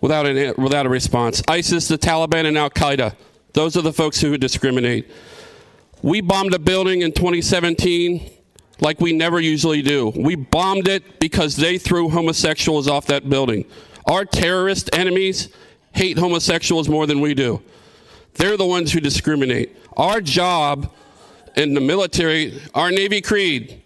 [0.00, 1.42] without an, without a response.
[1.48, 3.14] ISIS, the Taliban, and Al Qaeda.
[3.52, 5.10] Those are the folks who discriminate.
[6.02, 8.30] We bombed a building in 2017
[8.80, 10.12] like we never usually do.
[10.14, 13.64] We bombed it because they threw homosexuals off that building.
[14.06, 15.48] Our terrorist enemies
[15.92, 17.62] hate homosexuals more than we do.
[18.34, 19.76] They're the ones who discriminate.
[19.96, 20.92] Our job
[21.56, 23.81] in the military, our Navy Creed,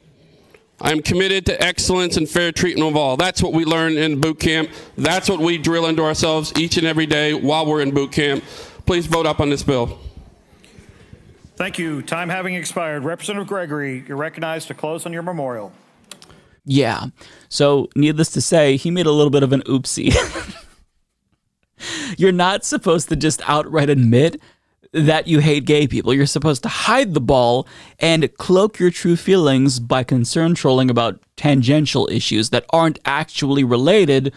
[0.80, 3.16] I am committed to excellence and fair treatment of all.
[3.16, 4.70] That's what we learn in boot camp.
[4.96, 8.44] That's what we drill into ourselves each and every day while we're in boot camp.
[8.84, 9.98] Please vote up on this bill.
[11.56, 12.02] Thank you.
[12.02, 13.04] Time having expired.
[13.04, 15.72] Representative Gregory, you're recognized to close on your memorial.
[16.66, 17.06] Yeah.
[17.48, 20.14] So, needless to say, he made a little bit of an oopsie.
[22.18, 24.40] You're not supposed to just outright admit
[24.96, 26.14] that you hate gay people.
[26.14, 27.68] You're supposed to hide the ball
[28.00, 34.32] and cloak your true feelings by concern trolling about tangential issues that aren't actually related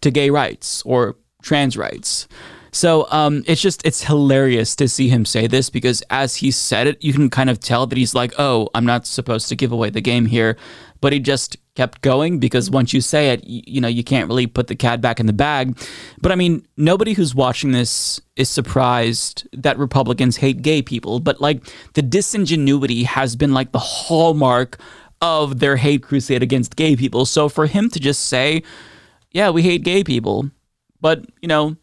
[0.00, 2.26] to gay rights or trans rights.
[2.72, 6.86] So um, it's just it's hilarious to see him say this because as he said
[6.86, 9.72] it, you can kind of tell that he's like, "Oh, I'm not supposed to give
[9.72, 10.56] away the game here,"
[11.02, 12.76] but he just kept going because mm-hmm.
[12.76, 15.26] once you say it, you, you know you can't really put the cat back in
[15.26, 15.78] the bag.
[16.22, 21.42] But I mean, nobody who's watching this is surprised that Republicans hate gay people, but
[21.42, 21.62] like
[21.92, 24.78] the disingenuity has been like the hallmark
[25.20, 27.26] of their hate crusade against gay people.
[27.26, 28.62] So for him to just say,
[29.32, 30.50] "Yeah, we hate gay people,"
[31.02, 31.76] but you know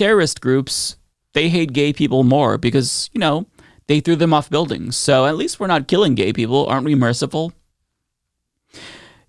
[0.00, 0.96] terrorist groups,
[1.34, 3.46] they hate gay people more because, you know,
[3.86, 4.96] they threw them off buildings.
[4.96, 6.64] So at least we're not killing gay people.
[6.66, 7.52] Aren't we merciful?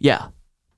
[0.01, 0.29] Yeah,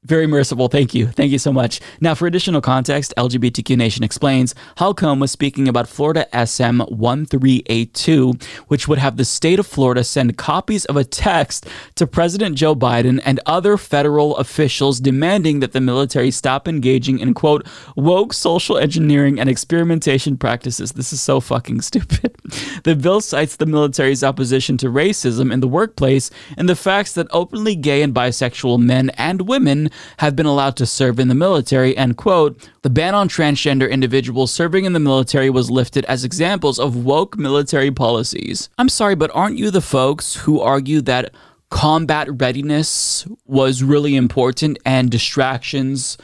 [0.04, 0.68] very merciful.
[0.68, 1.08] Thank you.
[1.08, 1.80] Thank you so much.
[2.02, 8.34] Now, for additional context, LGBTQ Nation explains Holcomb was speaking about Florida SM 1382,
[8.68, 12.76] which would have the state of Florida send copies of a text to President Joe
[12.76, 17.66] Biden and other federal officials demanding that the military stop engaging in, quote,
[17.96, 20.92] woke social engineering and experimentation practices.
[20.92, 22.36] This is so fucking stupid.
[22.84, 27.28] The bill cites the military's opposition to racism in the workplace and the facts that
[27.32, 31.95] openly gay and bisexual men and women have been allowed to serve in the military,
[31.98, 36.80] and quote, the ban on transgender individuals serving in the military was lifted as examples
[36.80, 38.70] of woke military policies.
[38.78, 41.34] I'm sorry, but aren't you the folks who argue that
[41.70, 46.18] combat readiness was really important and distractions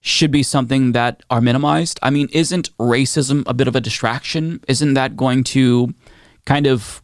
[0.00, 1.98] should be something that are minimized?
[2.02, 4.60] I mean, isn't racism a bit of a distraction?
[4.68, 5.92] Isn't that going to
[6.44, 7.02] kind of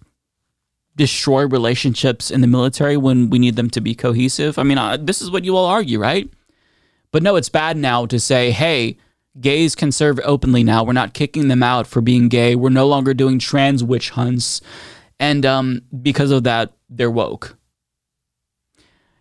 [0.97, 4.59] destroy relationships in the military when we need them to be cohesive.
[4.59, 6.29] I mean, uh, this is what you all argue, right?
[7.13, 8.97] But no, it's bad now to say, hey,
[9.41, 10.85] gays can serve openly now.
[10.85, 12.55] We're not kicking them out for being gay.
[12.55, 14.61] We're no longer doing trans witch hunts.
[15.19, 17.57] And um, because of that, they're woke.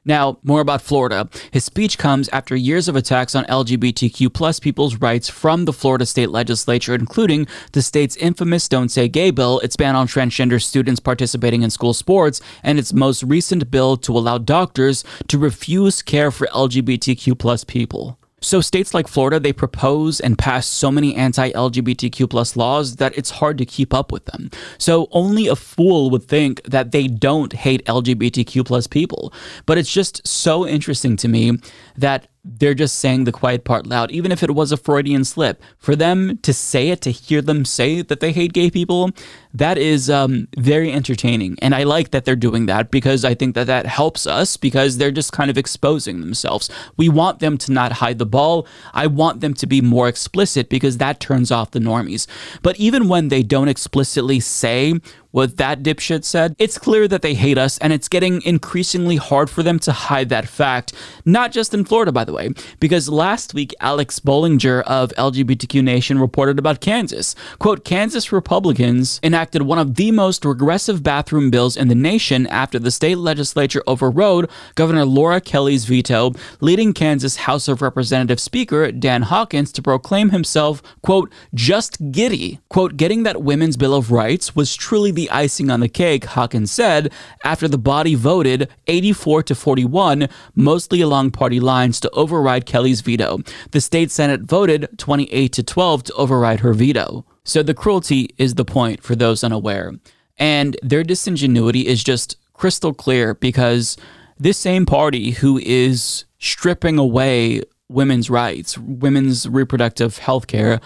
[0.04, 1.30] Now, more about Florida.
[1.52, 6.08] His speech comes after years of attacks on LGBTQ plus people's rights from the Florida
[6.08, 11.00] state legislature, including the state's infamous Don't Say Gay bill, its ban on transgender students
[11.00, 16.32] participating in school sports, and its most recent bill to allow doctors to refuse care
[16.32, 18.18] for LGBTQ plus people.
[18.42, 23.30] So states like Florida, they propose and pass so many anti-LGBTQ plus laws that it's
[23.30, 24.50] hard to keep up with them.
[24.80, 29.32] So only a fool would think that they don't hate LGBTQ plus people.
[29.68, 31.60] But it's just so interesting to me
[31.98, 35.62] that they're just saying the quiet part loud, even if it was a Freudian slip.
[35.78, 39.12] For them to say it, to hear them say that they hate gay people,
[39.54, 41.58] that is um, very entertaining.
[41.62, 44.98] And I like that they're doing that because I think that that helps us because
[44.98, 46.70] they're just kind of exposing themselves.
[46.98, 48.66] We want them to not hide the ball.
[48.94, 52.26] I want them to be more explicit because that turns off the normies.
[52.64, 54.96] But even when they don't explicitly say
[55.32, 59.50] what that dipshit said, it's clear that they hate us, and it's getting increasingly hard
[59.50, 60.94] for them to hide that fact.
[61.26, 62.50] Not just in Florida, by the way,
[62.80, 67.36] because last week Alex Bollinger of LGBTQ Nation reported about Kansas.
[67.60, 72.78] Quote, Kansas Republicans enacted one of the most regressive bathroom bills in the nation after
[72.80, 79.24] the state legislature overrode Governor Laura Kelly's veto, leading Kansas House of Representatives Speaker Dan
[79.24, 82.60] Hawkins to proclaim himself, quote, just giddy.
[82.70, 86.72] Quote, getting that women's Bill of Rights was truly the icing on the cake, Hawkins
[86.72, 87.12] said,
[87.44, 93.40] after the body voted 84 to 41, mostly along party lines, to override Kelly's veto.
[93.72, 97.26] The state Senate voted 28 to 12 to override her veto.
[97.44, 99.94] So the cruelty is the point for those unaware.
[100.38, 103.98] And their disingenuity is just crystal clear because
[104.38, 107.62] this same party who is stripping away
[107.92, 110.80] women's rights, women's reproductive health care,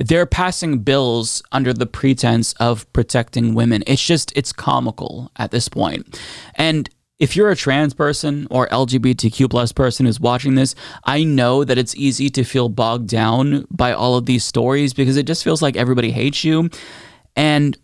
[0.00, 3.82] they're passing bills under the pretense of protecting women.
[3.86, 6.18] It's just, it's comical at this point.
[6.54, 10.74] And if you're a trans person or LGBTQ plus person who's watching this,
[11.04, 15.16] I know that it's easy to feel bogged down by all of these stories because
[15.16, 16.70] it just feels like everybody hates you.
[17.36, 17.78] And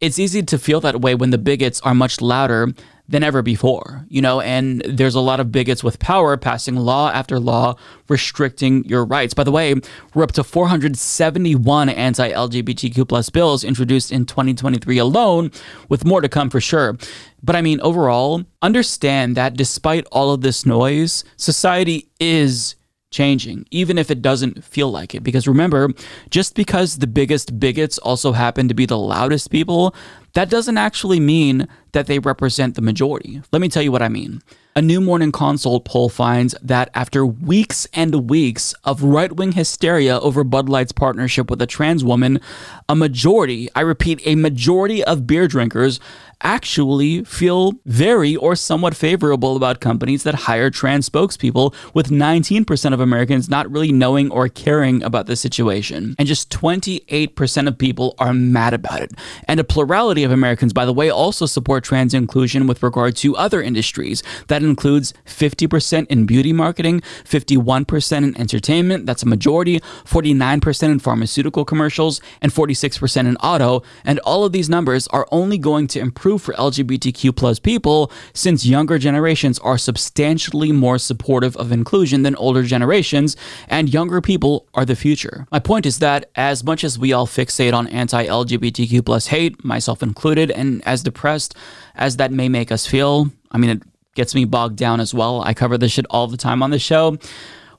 [0.00, 2.72] it's easy to feel that way when the bigots are much louder
[3.06, 7.10] than ever before, you know, and there's a lot of bigots with power passing law
[7.10, 7.76] after law
[8.08, 9.34] restricting your rights.
[9.34, 9.74] By the way,
[10.14, 15.50] we're up to 471 anti-LGBTQ plus bills introduced in 2023 alone,
[15.90, 16.96] with more to come for sure.
[17.42, 22.74] But I mean, overall, understand that despite all of this noise, society is
[23.10, 25.22] changing, even if it doesn't feel like it.
[25.22, 25.90] Because remember,
[26.30, 29.94] just because the biggest bigots also happen to be the loudest people,
[30.34, 33.40] that doesn't actually mean that they represent the majority.
[33.52, 34.42] Let me tell you what I mean.
[34.76, 40.18] A new Morning Consult poll finds that after weeks and weeks of right wing hysteria
[40.18, 42.40] over Bud Light's partnership with a trans woman,
[42.88, 46.00] a majority, I repeat, a majority of beer drinkers
[46.44, 53.00] actually feel very or somewhat favorable about companies that hire trans spokespeople, with 19% of
[53.00, 56.14] Americans not really knowing or caring about the situation.
[56.18, 59.12] And just 28% of people are mad about it.
[59.48, 63.36] And a plurality of Americans, by the way, also support trans inclusion with regard to
[63.36, 64.22] other industries.
[64.48, 71.64] That includes 50% in beauty marketing, 51% in entertainment, that's a majority, 49% in pharmaceutical
[71.64, 73.82] commercials, and 46% in auto.
[74.04, 78.10] And all of these numbers are only going to improve true for LGBTQ plus people
[78.32, 83.36] since younger generations are substantially more supportive of inclusion than older generations,
[83.68, 85.46] and younger people are the future.
[85.52, 90.02] My point is that as much as we all fixate on anti-LGBTQ plus hate, myself
[90.02, 91.54] included, and as depressed
[91.94, 93.82] as that may make us feel, I mean, it
[94.14, 95.42] gets me bogged down as well.
[95.42, 97.18] I cover this shit all the time on the show.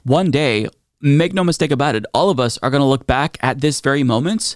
[0.03, 0.67] One day,
[1.01, 3.81] make no mistake about it, all of us are going to look back at this
[3.81, 4.55] very moment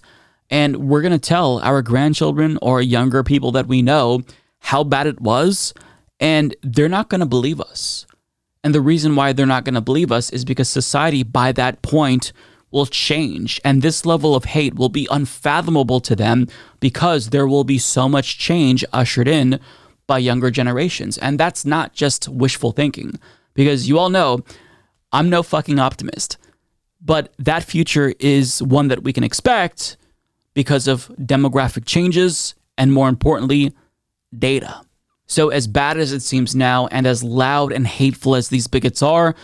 [0.50, 4.22] and we're going to tell our grandchildren or younger people that we know
[4.60, 5.74] how bad it was,
[6.20, 8.06] and they're not going to believe us.
[8.64, 11.82] And the reason why they're not going to believe us is because society by that
[11.82, 12.34] point
[12.72, 13.60] will change.
[13.64, 16.48] And this level of hate will be unfathomable to them
[16.80, 19.60] because there will be so much change ushered in
[20.08, 21.18] by younger generations.
[21.18, 23.20] And that's not just wishful thinking,
[23.54, 24.44] because you all know
[25.12, 26.38] I'm no fucking optimist.
[27.02, 29.96] But that future is one that we can expect
[30.60, 33.74] because of demographic changes and, more importantly,
[34.38, 34.82] data.
[35.26, 39.02] So, as bad as it seems now, and as loud and hateful as these bigots
[39.02, 39.36] are,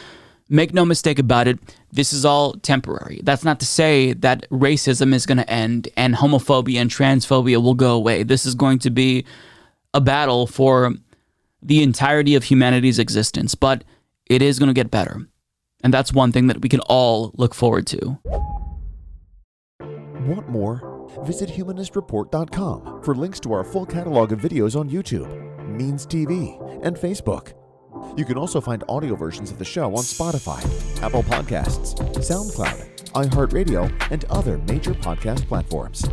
[0.49, 1.57] make no mistake about it,
[1.89, 3.21] this is all temporary.
[3.23, 7.75] That's not to say that racism is going to end and homophobia and transphobia will
[7.75, 8.23] go away.
[8.23, 9.23] This is going to be
[9.93, 10.95] a battle for
[11.61, 13.85] the entirety of humanity's existence, but
[14.25, 15.25] it is going to get better.
[15.81, 18.19] And that's one thing that we can all look forward to.
[19.79, 20.94] Want more?
[21.23, 25.29] Visit humanistreport.com for links to our full catalog of videos on YouTube,
[25.67, 27.53] Means TV, and Facebook.
[28.17, 30.61] You can also find audio versions of the show on Spotify,
[31.01, 36.03] Apple Podcasts, SoundCloud, iHeartRadio, and other major podcast platforms.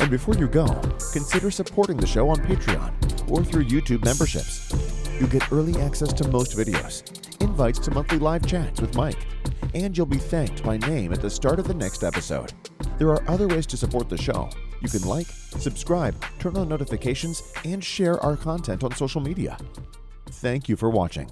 [0.00, 0.66] And before you go,
[1.12, 4.72] consider supporting the show on Patreon or through YouTube memberships.
[5.20, 7.02] You get early access to most videos,
[7.40, 9.26] invites to monthly live chats with Mike,
[9.74, 12.52] and you'll be thanked by name at the start of the next episode.
[12.98, 14.50] There are other ways to support the show.
[14.80, 19.56] You can like, subscribe, turn on notifications, and share our content on social media.
[20.26, 21.30] Thank you for watching.